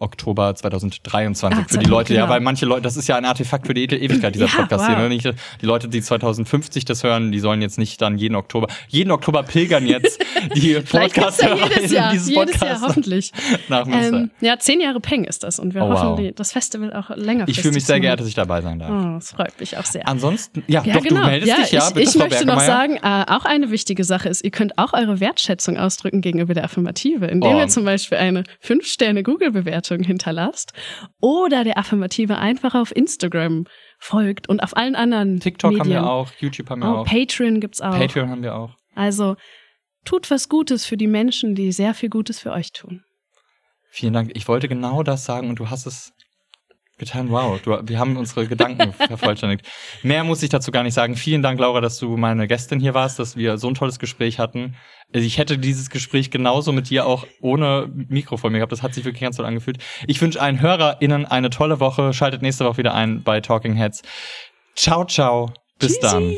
[0.00, 2.12] Oktober 2023 ah, für die Leute.
[2.12, 2.26] Genau.
[2.26, 4.88] Ja, weil manche Leute, das ist ja ein Artefakt für die Ewigkeit, dieser ja, Podcast
[4.88, 4.96] wow.
[4.96, 5.08] hier.
[5.08, 5.34] Ne?
[5.60, 9.42] Die Leute, die 2050 das hören, die sollen jetzt nicht dann jeden Oktober, jeden Oktober
[9.42, 10.20] pilgern jetzt
[10.54, 13.30] die Podcasts ja jedes Jahr, dieses jedes Jahr hoffentlich.
[13.68, 14.16] Nach Münster.
[14.16, 16.32] Ähm, ja, zehn Jahre Peng ist das und wir oh, hoffen, wow.
[16.34, 17.44] das Festival auch länger.
[17.46, 18.90] Ich fühle mich sehr geehrt, dass ich dabei sein darf.
[18.90, 20.08] Oh, das freut mich auch sehr.
[20.08, 21.20] Ansonsten, ja, ja doch, genau.
[21.20, 21.88] du meldest ja, dich, ja.
[21.94, 25.20] Ich, ich möchte noch sagen, äh, auch eine wichtige Sache ist, ihr könnt auch eure
[25.20, 27.58] Wertschätzung ausdrücken gegenüber der Affirmative, indem oh.
[27.58, 30.72] ihr zum Beispiel eine 5-Sterne-Google-Bewertung hinterlasst
[31.20, 33.66] oder der Affirmative einfach auf Instagram
[33.98, 35.96] folgt und auf allen anderen TikTok Medien.
[35.96, 37.06] haben wir auch, YouTube haben wir oh, auch.
[37.06, 37.96] Patreon gibt's auch.
[37.96, 38.70] Patreon haben wir auch.
[38.94, 39.36] Also
[40.04, 43.04] tut was Gutes für die Menschen, die sehr viel Gutes für euch tun.
[43.90, 44.32] Vielen Dank.
[44.34, 46.12] Ich wollte genau das sagen und du hast es
[46.98, 47.30] getan.
[47.30, 49.66] Wow, du, wir haben unsere Gedanken vervollständigt.
[50.02, 51.16] Mehr muss ich dazu gar nicht sagen.
[51.16, 54.38] Vielen Dank, Laura, dass du meine Gästin hier warst, dass wir so ein tolles Gespräch
[54.38, 54.76] hatten.
[55.12, 58.72] Ich hätte dieses Gespräch genauso mit dir auch ohne Mikrofon mir gehabt.
[58.72, 59.78] Das hat sich wirklich ganz toll angefühlt.
[60.06, 62.12] Ich wünsche allen HörerInnen eine tolle Woche.
[62.12, 64.02] Schaltet nächste Woche wieder ein bei Talking Heads.
[64.74, 65.52] Ciao, ciao.
[65.78, 66.00] Bis Tschüssi.
[66.00, 66.36] dann.